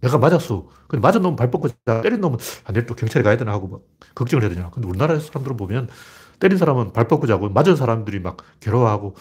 내가 0.00 0.16
맞았어. 0.16 0.68
근데 0.88 1.02
맞은 1.02 1.20
놈은 1.20 1.36
발 1.36 1.50
뻗고 1.50 1.68
자, 1.68 2.00
때린 2.00 2.20
놈은 2.22 2.38
아, 2.64 2.72
내일 2.72 2.86
또 2.86 2.94
경찰에 2.94 3.22
가야 3.22 3.36
되나 3.36 3.52
하고 3.52 3.68
막 3.68 3.82
걱정을 4.14 4.42
해야 4.42 4.54
되냐. 4.54 4.70
근데 4.70 4.88
우리나라 4.88 5.18
사람들은 5.18 5.58
보면 5.58 5.88
때린 6.38 6.56
사람은 6.56 6.94
발 6.94 7.06
뻗고 7.06 7.26
자고 7.26 7.50
맞은 7.50 7.76
사람들이 7.76 8.20
막 8.20 8.38
괴로워하고 8.60 9.14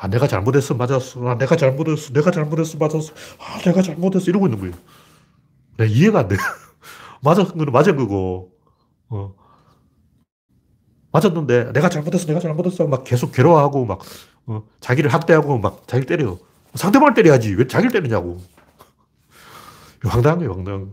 아, 0.00 0.06
내가 0.06 0.28
잘못했어. 0.28 0.74
맞았어. 0.74 1.28
아, 1.28 1.36
내가 1.38 1.56
잘못했어. 1.56 2.12
내가 2.12 2.30
잘못했어. 2.30 2.78
맞았어. 2.78 3.12
아, 3.40 3.58
내가 3.64 3.82
잘못했어. 3.82 4.30
이러고 4.30 4.46
있는 4.46 4.60
거예요. 4.60 4.74
내가 5.76 5.90
이해가 5.90 6.20
안 6.20 6.28
돼. 6.28 6.36
맞은 7.22 7.44
거는 7.46 7.72
맞은 7.72 7.96
거고, 7.96 8.52
어. 9.08 9.34
맞았는데 11.10 11.72
내가 11.72 11.88
잘못했어. 11.88 12.26
내가 12.26 12.38
잘못했어. 12.38 12.86
막 12.86 13.02
계속 13.02 13.32
괴로워하고 13.32 13.86
막, 13.86 14.00
어, 14.46 14.62
자기를 14.80 15.12
학대하고 15.12 15.58
막 15.58 15.88
자기를 15.88 16.06
때려. 16.06 16.38
상대방을 16.74 17.14
때려야지. 17.14 17.54
왜 17.54 17.66
자기를 17.66 17.90
때리냐고. 17.90 18.38
황당한 20.04 20.38
거예요, 20.38 20.52
황당한 20.52 20.86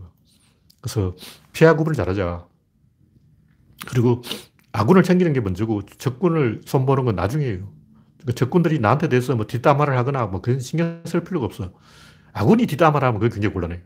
그래서 0.80 1.14
피하 1.52 1.74
구분을 1.76 1.94
잘하자. 1.94 2.44
그리고 3.88 4.22
아군을 4.72 5.04
챙기는 5.04 5.32
게 5.32 5.40
먼저고 5.40 5.82
적군을 5.98 6.62
손보는 6.66 7.04
건 7.04 7.14
나중이에요. 7.14 7.75
그러니까 8.26 8.32
적군들이 8.34 8.80
나한테 8.80 9.08
대해서 9.08 9.36
뭐 9.36 9.46
뒷담화를 9.46 9.96
하거나 9.96 10.26
뭐 10.26 10.40
그런 10.40 10.58
신경 10.58 11.00
쓸 11.06 11.22
필요가 11.22 11.46
없어. 11.46 11.72
아군이 12.32 12.66
뒷담화를 12.66 13.06
하면 13.06 13.20
그게 13.20 13.32
굉장히 13.32 13.54
곤란해요. 13.54 13.80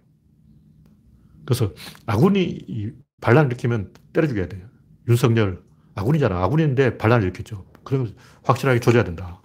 그래서 1.45 1.73
아군이 2.07 2.93
반란을 3.21 3.51
일으키면 3.51 3.93
때려 4.15 4.27
죽여야 4.27 4.49
돼요. 4.49 4.67
윤석열, 5.09 5.63
아군이잖아. 5.95 6.43
아군인데 6.43 6.97
반란을 6.97 7.25
일으켰죠. 7.25 7.67
그러면 7.85 8.15
확실하게 8.43 8.81
조져야 8.81 9.05
된다. 9.05 9.43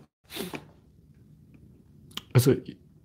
그래서 2.30 2.56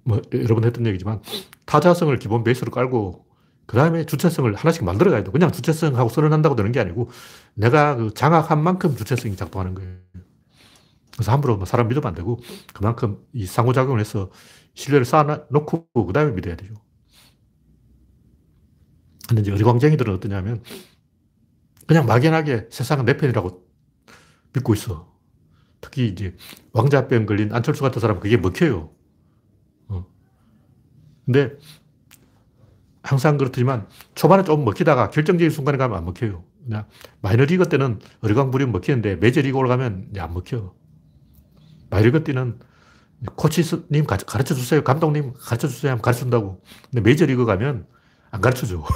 뭐 0.04 0.22
여러 0.32 0.54
번 0.54 0.64
했던 0.64 0.86
얘기지만 0.86 1.20
타자성을 1.66 2.16
기본 2.18 2.44
베이스로 2.44 2.70
깔고 2.70 3.26
그 3.66 3.76
다음에 3.76 4.06
주체성을 4.06 4.52
하나씩 4.54 4.84
만들어 4.84 5.10
가야 5.10 5.24
돼. 5.24 5.30
그냥 5.30 5.50
주체성하고 5.50 6.08
선언한다고 6.08 6.54
되는 6.54 6.70
게 6.70 6.80
아니고 6.80 7.10
내가 7.54 7.96
그 7.96 8.14
장악한 8.14 8.62
만큼 8.62 8.94
주체성이 8.96 9.34
작동하는 9.36 9.74
거예요. 9.74 9.96
그래서 11.20 11.32
함부로 11.32 11.58
뭐 11.58 11.66
사람 11.66 11.88
믿으면 11.88 12.06
안 12.06 12.14
되고 12.14 12.40
그만큼 12.72 13.22
이 13.34 13.44
상호작용을 13.44 14.00
해서 14.00 14.30
신뢰를 14.72 15.04
쌓아놓고 15.04 16.06
그 16.06 16.14
다음에 16.14 16.32
믿어야 16.32 16.56
되죠. 16.56 16.72
근데 19.28 19.42
이제 19.42 19.52
어리광쟁이들은 19.52 20.14
어떠냐면 20.14 20.62
그냥 21.86 22.06
막연하게 22.06 22.68
세상은 22.70 23.04
내 23.04 23.18
편이라고 23.18 23.66
믿고 24.54 24.72
있어. 24.72 25.12
특히 25.82 26.08
이제 26.08 26.34
왕자병 26.72 27.26
걸린 27.26 27.52
안철수 27.52 27.82
같은 27.82 28.00
사람은 28.00 28.22
그게 28.22 28.38
먹혀요. 28.38 28.90
어. 29.88 30.06
근데 31.26 31.50
항상 33.02 33.36
그렇지만 33.36 33.86
초반에 34.14 34.42
좀 34.42 34.64
먹히다가 34.64 35.10
결정적인 35.10 35.50
순간에 35.50 35.76
가면 35.76 35.98
안 35.98 36.06
먹혀요. 36.06 36.44
그냥 36.64 36.86
마이너리그 37.20 37.68
때는 37.68 38.00
어리광부리면 38.22 38.72
먹히는데 38.72 39.16
메이저리그 39.16 39.58
올라가면 39.58 40.14
안 40.16 40.32
먹혀. 40.32 40.79
때는 42.24 42.58
코치님 43.34 44.06
가르쳐 44.06 44.54
주세요. 44.54 44.82
감독님 44.82 45.34
가르쳐 45.40 45.68
주세요. 45.68 45.92
하면 45.92 46.02
가르쳐 46.02 46.20
준다고. 46.20 46.62
근데 46.90 47.02
메이저리그 47.02 47.44
가면 47.44 47.86
안 48.30 48.40
가르쳐 48.40 48.66
줘. 48.66 48.84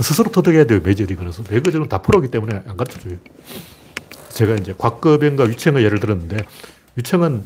스스로 0.00 0.30
터득해야 0.30 0.64
돼요. 0.64 0.80
메이저리그에서. 0.82 1.42
메이저리그는 1.50 1.88
다 1.88 2.02
프로기 2.02 2.28
때문에 2.28 2.62
안 2.66 2.76
가르쳐 2.76 2.98
줘요. 3.00 3.16
제가 4.30 4.54
이제 4.54 4.74
곽거병과 4.76 5.44
위청의 5.44 5.84
예를 5.84 6.00
들었는데 6.00 6.38
위청은 6.96 7.44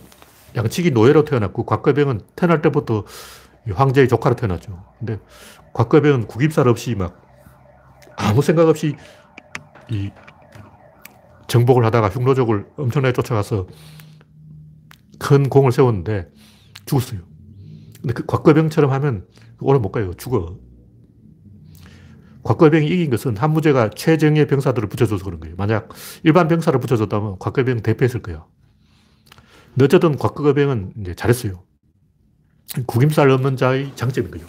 양치기 0.57 0.91
노예로 0.91 1.25
태어났고 1.25 1.65
곽거병은 1.65 2.23
태어날 2.35 2.63
때부터 2.63 3.05
황제의 3.73 4.09
조카로 4.09 4.37
태어났죠. 4.37 4.85
근데 4.99 5.19
곽거병은 5.73 6.27
국입살 6.27 6.69
없이 6.69 6.95
막 6.95 7.21
아무 8.17 8.43
생각 8.43 8.69
없이 8.69 8.97
이 9.89 10.11
정복을 11.51 11.85
하다가 11.85 12.09
흉노족을 12.11 12.67
엄청나게 12.77 13.13
쫓아가서 13.13 13.67
큰 15.19 15.49
공을 15.49 15.73
세웠는데 15.73 16.31
죽었어요. 16.87 17.21
근데 18.01 18.15
그 18.15 18.25
곽거병처럼 18.25 18.93
하면 18.93 19.27
오래 19.61 19.79
못 19.81 19.91
가요. 19.91 20.15
죽어. 20.15 20.57
곽거병이 22.45 22.87
이긴 22.87 23.11
것은 23.11 23.37
한무제가 23.37 23.91
최정예 23.91 24.47
병사들을 24.47 24.89
붙여줘서 24.89 25.25
그런 25.25 25.41
거예요. 25.41 25.57
만약 25.59 25.89
일반 26.23 26.47
병사를 26.47 26.79
붙여줬다면 26.79 27.39
곽거병 27.41 27.83
대패했을 27.83 28.23
거예요. 28.23 28.47
어쨌든 29.83 30.17
곽거병은 30.17 30.95
이제 31.01 31.15
잘했어요. 31.15 31.65
구김살 32.87 33.29
없는 33.29 33.57
자의 33.57 33.91
장점인 33.97 34.31
거죠. 34.31 34.47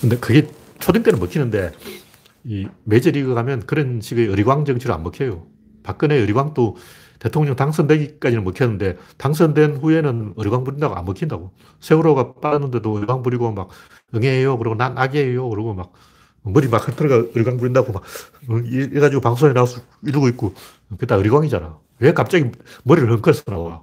근데 0.00 0.18
그게 0.18 0.46
초등 0.78 1.02
때는 1.02 1.18
먹히는데 1.18 1.72
이 2.44 2.68
메이저리그 2.84 3.32
가면 3.34 3.64
그런 3.66 4.02
식의 4.02 4.28
어리광 4.28 4.66
정치를 4.66 4.94
안 4.94 5.02
먹혀요. 5.02 5.53
박근혜 5.84 6.20
어리광도 6.20 6.76
대통령 7.20 7.54
당선되기까지는 7.54 8.42
먹혔는데 8.42 8.98
당선된 9.16 9.76
후에는 9.76 10.34
어리광 10.36 10.64
부린다고 10.64 10.96
안 10.96 11.04
먹힌다고. 11.04 11.52
세월호가 11.78 12.34
빠졌는데도 12.40 12.92
어리광 12.92 13.22
부리고 13.22 13.52
막 13.52 13.68
응애예요. 14.14 14.58
그러고 14.58 14.74
난 14.74 14.98
악이에요. 14.98 15.48
그러고 15.48 15.74
막 15.74 15.92
머리 16.42 16.68
막 16.68 16.86
흐트러가 16.86 17.30
어리광 17.34 17.56
부린다고 17.56 17.92
막 17.92 18.02
이래가지고 18.66 19.22
방송에 19.22 19.52
나와서 19.52 19.80
이러고 20.02 20.28
있고 20.28 20.54
그게 20.90 21.06
다 21.06 21.16
어리광이잖아. 21.16 21.78
왜 22.00 22.12
갑자기 22.12 22.50
머리를 22.82 23.10
헝클어서 23.12 23.44
나와. 23.46 23.82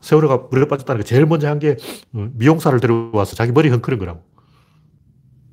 세월호가 0.00 0.48
물에 0.50 0.66
빠졌다는 0.66 1.02
게 1.02 1.04
제일 1.06 1.26
먼저 1.26 1.48
한 1.48 1.60
게 1.60 1.76
미용사를 2.10 2.78
데려와서 2.80 3.36
자기 3.36 3.52
머리 3.52 3.70
헝클은 3.70 3.98
거라고. 3.98 4.24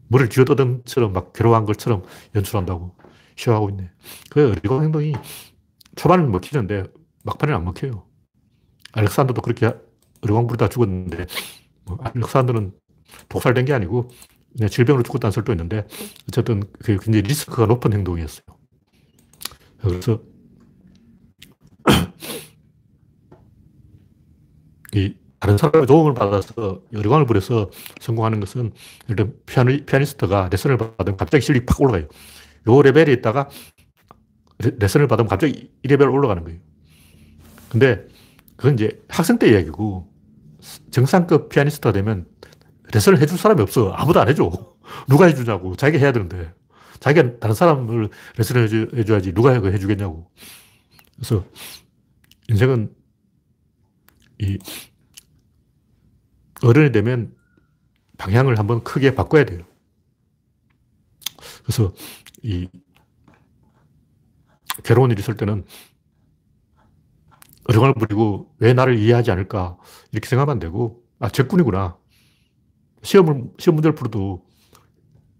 머리를 0.07 0.29
쥐어뜯은 0.31 0.81
처럼 0.85 1.13
막 1.13 1.33
괴로워한 1.33 1.65
것처럼 1.65 2.01
연출한다고 2.35 2.95
쇼하고 3.39 3.69
있네. 3.69 3.89
그 4.29 4.51
어리광 4.51 4.83
행동이 4.83 5.13
초반은 5.95 6.29
먹히는데 6.31 6.83
막판에는 7.23 7.57
안 7.57 7.65
먹혀요. 7.65 8.05
알렉산더도 8.91 9.41
그렇게 9.41 9.73
어리광 10.21 10.47
부리다 10.47 10.67
죽었는데 10.67 11.25
뭐 11.85 11.97
알렉산더는 12.01 12.73
독살된 13.29 13.65
게 13.65 13.73
아니고 13.73 14.09
그냥 14.55 14.69
질병으로 14.69 15.03
죽었다는 15.03 15.31
설도 15.31 15.53
있는데 15.53 15.87
어쨌든 16.27 16.63
그게 16.73 16.97
굉장히 17.01 17.21
리스크가 17.21 17.65
높은 17.65 17.93
행동이었어요. 17.93 18.45
그래서 19.81 20.21
이 24.93 25.15
다른 25.39 25.57
사람의 25.57 25.87
도움을 25.87 26.13
받아서 26.15 26.81
여리광을 26.91 27.25
부려서 27.25 27.71
성공하는 28.01 28.41
것은 28.41 28.73
예를 29.09 29.33
피아니, 29.45 29.85
피아니스트가 29.85 30.49
레슨을 30.51 30.77
받으면 30.77 31.15
갑자기 31.15 31.45
실력이 31.45 31.65
팍 31.65 31.79
올라가요. 31.79 32.09
요 32.69 32.81
레벨에 32.81 33.11
있다가 33.13 33.49
레슨을 34.59 35.07
받으면 35.07 35.27
갑자기 35.27 35.71
1레벨 35.83 36.11
올라가는 36.13 36.43
거예요. 36.43 36.59
근데 37.69 38.07
그건 38.55 38.75
이제 38.75 39.01
학생 39.07 39.39
때 39.39 39.49
이야기고 39.49 40.11
정상급 40.91 41.49
피아니스트가 41.49 41.91
되면 41.91 42.27
레슨을 42.93 43.19
해줄 43.19 43.37
사람이 43.37 43.61
없어. 43.61 43.91
아무도 43.91 44.19
안 44.19 44.27
해줘. 44.27 44.51
누가 45.07 45.25
해주냐고. 45.25 45.75
자기가 45.75 46.03
해야 46.03 46.11
되는데. 46.11 46.53
자기가 46.99 47.39
다른 47.39 47.55
사람을 47.55 48.09
레슨을 48.37 48.63
해줘, 48.63 48.97
해줘야지. 48.97 49.33
누가 49.33 49.53
해주겠냐고. 49.53 50.29
그래서 51.15 51.45
인생은 52.49 52.93
이 54.39 54.57
어른이 56.63 56.91
되면 56.91 57.33
방향을 58.17 58.59
한번 58.59 58.83
크게 58.83 59.15
바꿔야 59.15 59.45
돼요. 59.45 59.63
그래서 61.63 61.93
이 62.43 62.67
괴로운 64.83 65.11
일이 65.11 65.19
있을 65.21 65.35
때는 65.35 65.65
어령을 67.65 67.93
부리고 67.93 68.53
왜 68.59 68.73
나를 68.73 68.97
이해하지 68.97 69.31
않을까 69.31 69.77
이렇게 70.11 70.27
생각하면 70.27 70.53
안 70.53 70.59
되고 70.59 71.03
아 71.19 71.29
적군이구나 71.29 71.97
시험을 73.03 73.43
시험 73.57 73.75
문제를 73.75 73.95
풀어도 73.95 74.49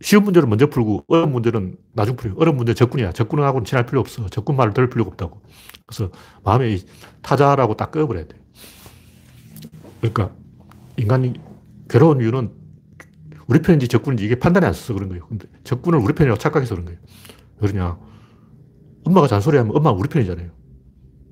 쉬운 0.02 0.24
문제를 0.24 0.48
먼저 0.48 0.68
풀고 0.68 1.06
어려운 1.08 1.32
문제는 1.32 1.76
나중 1.94 2.16
풀어요. 2.16 2.36
어려운 2.38 2.56
문제 2.58 2.74
적군이야. 2.74 3.12
적군하고는 3.12 3.66
친할 3.66 3.86
필요 3.86 4.00
없어. 4.00 4.28
적군 4.30 4.56
말을 4.56 4.74
들을 4.74 4.90
필요가 4.90 5.10
없다고. 5.10 5.42
그래서 5.86 6.12
마음에 6.44 6.78
타자라고 7.22 7.76
딱 7.76 7.92
꺼버려야 7.92 8.28
돼. 8.28 8.38
그러니까 10.00 10.34
인간이 10.96 11.34
괴로운 11.90 12.22
이유는 12.22 12.54
우리 13.50 13.62
편인지 13.62 13.88
적군인지 13.88 14.26
이게 14.26 14.36
판단이 14.40 14.66
안 14.66 14.74
서서 14.74 14.94
그런 14.94 15.10
거예요. 15.10 15.28
근데 15.28 15.48
적군을 15.64 16.00
우리 16.00 16.14
편이라고 16.14 16.40
착각해서 16.40 16.76
그런 16.76 16.86
거예요. 16.86 17.00
왜 17.60 17.70
그러냐. 17.72 18.00
엄마가 19.06 19.28
잔소리하면 19.28 19.76
엄마가 19.76 19.98
우리 19.98 20.10
편이잖아요. 20.10 20.52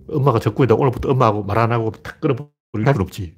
엄마가 0.09 0.39
적군이다. 0.39 0.76
오늘부터 0.76 1.11
엄마하고 1.11 1.43
말 1.43 1.57
안 1.59 1.72
하고 1.72 1.91
탁 1.91 2.20
끊어버릴 2.22 2.49
필요 2.86 3.03
없지. 3.03 3.38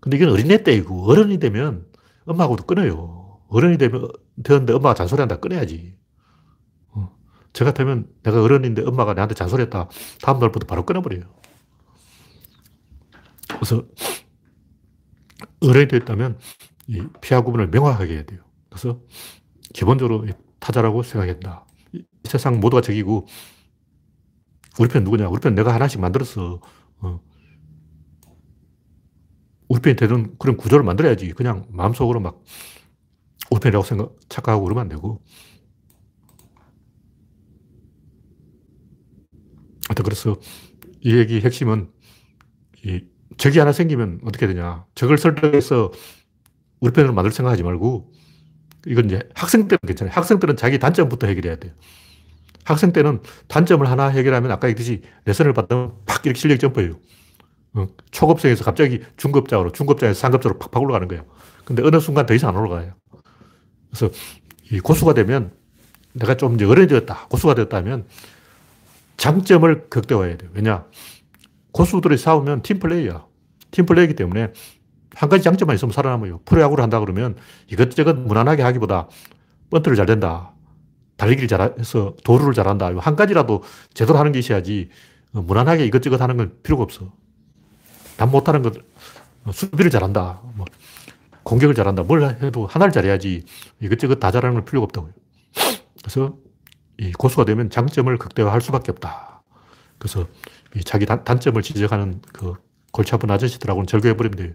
근데 0.00 0.16
이건 0.18 0.30
어린애 0.30 0.62
때이고 0.62 1.10
어른이 1.10 1.38
되면 1.38 1.86
엄마하고도 2.26 2.64
끊어요. 2.66 3.40
어른이 3.48 3.78
되면 3.78 4.08
되는데 4.44 4.72
엄마가 4.74 4.94
잔소리한다 4.94 5.40
끊어야지. 5.40 5.96
어. 6.92 7.16
저 7.52 7.64
같으면 7.64 8.08
내가 8.22 8.42
어른인데 8.42 8.82
엄마가 8.86 9.14
나한테 9.14 9.34
잔소리했다. 9.34 9.88
다음 10.22 10.38
날부터 10.40 10.66
바로 10.66 10.84
끊어버려요. 10.86 11.24
그래서 13.48 13.84
어른이 15.60 15.88
됐다면 15.88 16.38
이 16.88 17.02
피하 17.20 17.42
구분을 17.42 17.68
명확하게 17.68 18.14
해야 18.14 18.22
돼요. 18.24 18.40
그래서 18.68 19.00
기본적으로 19.72 20.26
타자라고 20.58 21.02
생각해야 21.02 21.34
된다. 21.34 21.66
이 21.92 22.04
세상 22.24 22.60
모두가 22.60 22.80
적이고 22.80 23.26
우리 24.78 24.88
편 24.88 25.04
누구냐? 25.04 25.28
우리 25.28 25.40
편 25.40 25.54
내가 25.54 25.74
하나씩 25.74 26.00
만들었어. 26.00 26.60
어. 27.00 27.20
우리 29.68 29.80
편이 29.80 29.96
되는 29.96 30.36
그런 30.38 30.56
구조를 30.56 30.84
만들어야지. 30.84 31.30
그냥 31.30 31.66
마음속으로 31.70 32.20
막 32.20 32.42
우리 33.50 33.60
편이라고 33.60 33.84
생각, 33.84 34.14
착각하고 34.28 34.64
그러면 34.64 34.82
안 34.82 34.88
되고. 34.88 35.22
하여튼 39.88 40.04
그래서 40.04 40.36
이 41.00 41.16
얘기 41.16 41.40
핵심은 41.40 41.90
이 42.84 43.04
적이 43.36 43.60
하나 43.60 43.72
생기면 43.72 44.20
어떻게 44.24 44.46
되냐. 44.46 44.86
적을 44.94 45.18
설득해서 45.18 45.90
우리 46.82 46.92
편으로 46.92 47.14
만들 47.14 47.30
생각하지 47.30 47.62
말고 47.62 48.12
이건 48.86 49.04
이제 49.06 49.20
학생 49.34 49.68
때는 49.68 49.78
괜찮아요. 49.86 50.12
학생 50.12 50.40
때는 50.40 50.56
자기 50.56 50.80
단점부터 50.80 51.28
해결해야 51.28 51.56
돼요. 51.56 51.72
학생 52.64 52.92
때는 52.92 53.20
단점을 53.46 53.88
하나 53.88 54.08
해결하면 54.08 54.50
아까 54.50 54.68
얘기했듯이 54.68 55.02
레슨을 55.24 55.52
받으면 55.52 55.92
팍 56.06 56.26
이렇게 56.26 56.38
실력 56.38 56.58
점프해요. 56.58 56.98
어, 57.74 57.86
초급생에서 58.10 58.64
갑자기 58.64 59.00
중급자로, 59.16 59.70
중급자에서 59.70 60.18
상급자로 60.18 60.58
팍팍 60.58 60.82
올라가는 60.82 61.06
거예요. 61.06 61.24
근데 61.64 61.84
어느 61.84 62.00
순간 62.00 62.26
더 62.26 62.34
이상 62.34 62.50
안 62.50 62.56
올라가요. 62.56 62.94
그래서 63.88 64.10
이 64.72 64.80
고수가 64.80 65.14
되면 65.14 65.52
내가 66.14 66.36
좀 66.36 66.56
이제 66.56 66.64
어려졌다. 66.64 67.28
고수가 67.28 67.54
됐다면 67.54 68.06
장점을 69.18 69.88
극대화해야 69.88 70.36
돼요. 70.36 70.50
왜냐? 70.52 70.84
고수들이 71.70 72.18
싸우면 72.18 72.62
팀플레이야. 72.62 73.24
팀플레이기 73.70 74.14
때문에 74.14 74.52
한 75.14 75.28
가지 75.28 75.44
장점만 75.44 75.74
있으면 75.74 75.92
살아남아요. 75.92 76.40
프로야구를 76.44 76.82
한다 76.82 77.00
그러면 77.00 77.36
이것저것 77.68 78.14
무난하게 78.16 78.62
하기보다 78.62 79.08
번트를 79.70 79.96
잘 79.96 80.06
된다. 80.06 80.52
달리기를 81.16 81.48
잘해서 81.48 82.14
도루를 82.24 82.54
잘한다. 82.54 82.90
한 82.98 83.16
가지라도 83.16 83.62
제대로 83.94 84.18
하는 84.18 84.32
게 84.32 84.38
있어야지 84.38 84.90
어, 85.34 85.40
무난하게 85.40 85.86
이것저것 85.86 86.20
하는 86.20 86.36
건 86.36 86.56
필요가 86.62 86.82
없어. 86.82 87.12
난 88.16 88.30
못하는 88.30 88.62
것, 88.62 88.74
어, 89.44 89.52
수비를 89.52 89.90
잘한다. 89.90 90.40
뭐 90.54 90.66
공격을 91.42 91.74
잘한다. 91.74 92.02
뭘 92.02 92.22
해도 92.42 92.66
하나를 92.66 92.92
잘해야지 92.92 93.44
이것저것 93.80 94.16
다 94.16 94.30
잘하는 94.30 94.54
건 94.54 94.64
필요가 94.64 94.84
없다고요. 94.84 95.12
그래서 96.02 96.36
이 96.98 97.12
고수가 97.12 97.44
되면 97.44 97.70
장점을 97.70 98.16
극대화할 98.18 98.60
수밖에 98.60 98.92
없다. 98.92 99.42
그래서 99.98 100.26
자기 100.84 101.06
단, 101.06 101.24
단점을 101.24 101.60
지적하는 101.62 102.20
그 102.32 102.54
골치 102.92 103.14
아픈 103.14 103.30
아저씨들하고는 103.30 103.86
절교해버리면 103.86 104.36
돼요. 104.36 104.52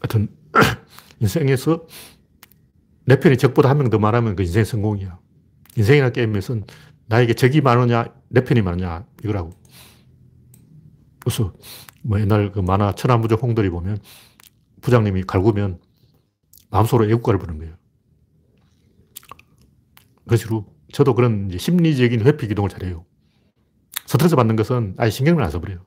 하여튼, 0.00 0.28
인생에서 1.20 1.86
내 3.04 3.18
편이 3.18 3.36
적보다 3.36 3.70
한 3.70 3.78
명더 3.78 3.98
많으면 3.98 4.36
그 4.36 4.42
인생 4.42 4.64
성공이야. 4.64 5.18
인생이나 5.76 6.10
게임에서는 6.10 6.64
나에게 7.06 7.34
적이 7.34 7.60
많으냐, 7.60 8.06
내 8.28 8.44
편이 8.44 8.62
많으냐, 8.62 9.04
이거라고. 9.24 9.50
그래서 11.20 11.52
뭐 12.02 12.20
옛날 12.20 12.52
그 12.52 12.60
만화 12.60 12.92
천하무적 12.92 13.42
홍들이 13.42 13.68
보면 13.68 13.98
부장님이 14.80 15.24
갈구면 15.24 15.80
마음속으로 16.70 17.10
애국가를 17.10 17.38
부르는 17.38 17.58
거예요. 17.58 17.74
그 20.26 20.36
식으로 20.36 20.66
저도 20.92 21.14
그런 21.14 21.50
심리적인 21.56 22.22
회피 22.22 22.48
기동을 22.48 22.70
잘해요. 22.70 23.04
스트레스 24.06 24.36
받는 24.36 24.56
것은 24.56 24.94
아예 24.96 25.10
신경을 25.10 25.42
안 25.42 25.50
써버려요. 25.50 25.84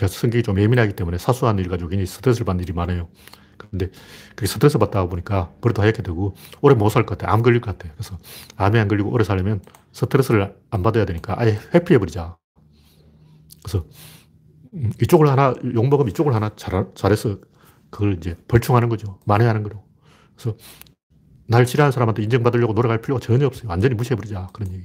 제가 0.00 0.08
성격이 0.08 0.42
좀 0.42 0.58
예민하기 0.58 0.94
때문에 0.94 1.18
사소한 1.18 1.58
일 1.58 1.68
가지고 1.68 1.90
괜히 1.90 2.06
스트레스를 2.06 2.46
받는 2.46 2.62
일이 2.64 2.72
많아요. 2.72 3.08
근데 3.58 3.90
그게 4.34 4.46
스트레스 4.46 4.78
받다 4.78 5.06
보니까 5.06 5.52
그래도 5.60 5.82
하얗게 5.82 6.02
되고 6.02 6.34
오래 6.62 6.74
못 6.74 6.88
살 6.88 7.04
것 7.04 7.18
같아요. 7.18 7.34
암 7.34 7.42
걸릴 7.42 7.60
것 7.60 7.76
같아요. 7.76 7.92
그래서 7.94 8.18
암에 8.56 8.80
안 8.80 8.88
걸리고 8.88 9.10
오래 9.10 9.24
살려면 9.24 9.60
스트레스를 9.92 10.56
안 10.70 10.82
받아야 10.82 11.04
되니까 11.04 11.34
아예 11.38 11.58
회피해버리자. 11.74 12.38
그래서 13.62 13.86
음, 14.72 14.90
이쪽을 15.02 15.28
하나, 15.28 15.52
욕먹으면 15.62 16.08
이쪽을 16.08 16.34
하나 16.34 16.50
잘, 16.56 16.86
잘해서 16.94 17.38
그걸 17.90 18.14
이제 18.14 18.36
벌충하는 18.48 18.88
거죠. 18.88 19.18
만회하는 19.26 19.62
거로. 19.64 19.84
그래서 20.34 20.56
날 21.46 21.66
싫어하는 21.66 21.92
사람한테 21.92 22.22
인정받으려고 22.22 22.72
노력할 22.72 23.02
필요가 23.02 23.20
전혀 23.20 23.46
없어요. 23.46 23.68
완전히 23.68 23.94
무시해버리자. 23.96 24.48
그런 24.54 24.72
얘기. 24.72 24.84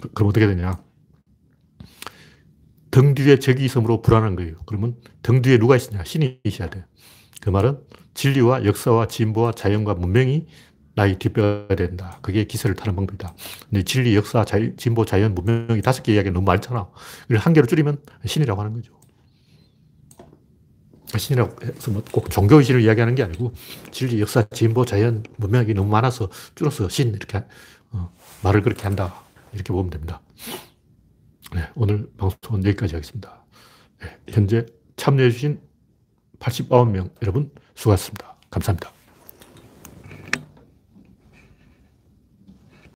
그, 0.00 0.08
그럼 0.12 0.30
어떻게 0.30 0.46
되냐. 0.46 0.82
등 2.96 3.14
뒤에 3.14 3.38
적이 3.38 3.66
있으므로 3.66 4.00
불안한 4.00 4.36
거예요. 4.36 4.54
그러면 4.64 4.96
등 5.22 5.42
뒤에 5.42 5.58
누가 5.58 5.76
있느냐? 5.76 6.02
신이 6.02 6.40
있어야 6.44 6.70
돼. 6.70 6.82
그 7.42 7.50
말은 7.50 7.78
진리와 8.14 8.64
역사와 8.64 9.06
진보와 9.08 9.52
자연과 9.52 9.96
문명이 9.96 10.46
나의 10.94 11.18
뒷배가 11.18 11.76
된다. 11.76 12.18
그게 12.22 12.44
기세를 12.44 12.74
타는 12.74 12.96
방법이다. 12.96 13.34
근데 13.68 13.84
진리, 13.84 14.16
역사, 14.16 14.46
자 14.46 14.58
진보, 14.78 15.04
자연, 15.04 15.34
문명이 15.34 15.82
다섯 15.82 16.02
개 16.04 16.14
이야기가 16.14 16.32
너무 16.32 16.46
많잖아. 16.46 16.88
이걸 17.26 17.36
한 17.36 17.52
개로 17.52 17.66
줄이면 17.66 17.98
신이라고 18.24 18.62
하는 18.62 18.72
거죠. 18.72 18.94
신이라고 21.18 21.66
해서 21.66 21.90
뭐 21.90 22.02
꼭 22.10 22.30
종교의 22.30 22.64
신을 22.64 22.80
이야기하는 22.80 23.14
게 23.14 23.22
아니고 23.24 23.52
진리, 23.90 24.22
역사, 24.22 24.42
진보, 24.44 24.86
자연, 24.86 25.22
문명이 25.36 25.74
너무 25.74 25.90
많아서 25.90 26.30
줄여서 26.54 26.88
신 26.88 27.10
이렇게 27.14 27.44
어, 27.90 28.10
말을 28.42 28.62
그렇게 28.62 28.84
한다. 28.84 29.22
이렇게 29.52 29.70
보면 29.74 29.90
됩니다. 29.90 30.22
네, 31.54 31.68
오늘 31.74 32.10
방송은 32.16 32.64
여기까지 32.64 32.94
하겠습니다. 32.94 33.44
네, 34.00 34.18
현재 34.28 34.66
참여해주신 34.96 35.60
89명 36.38 37.10
여러분 37.22 37.50
수고하셨습니다. 37.74 38.36
감사합니다. 38.50 38.95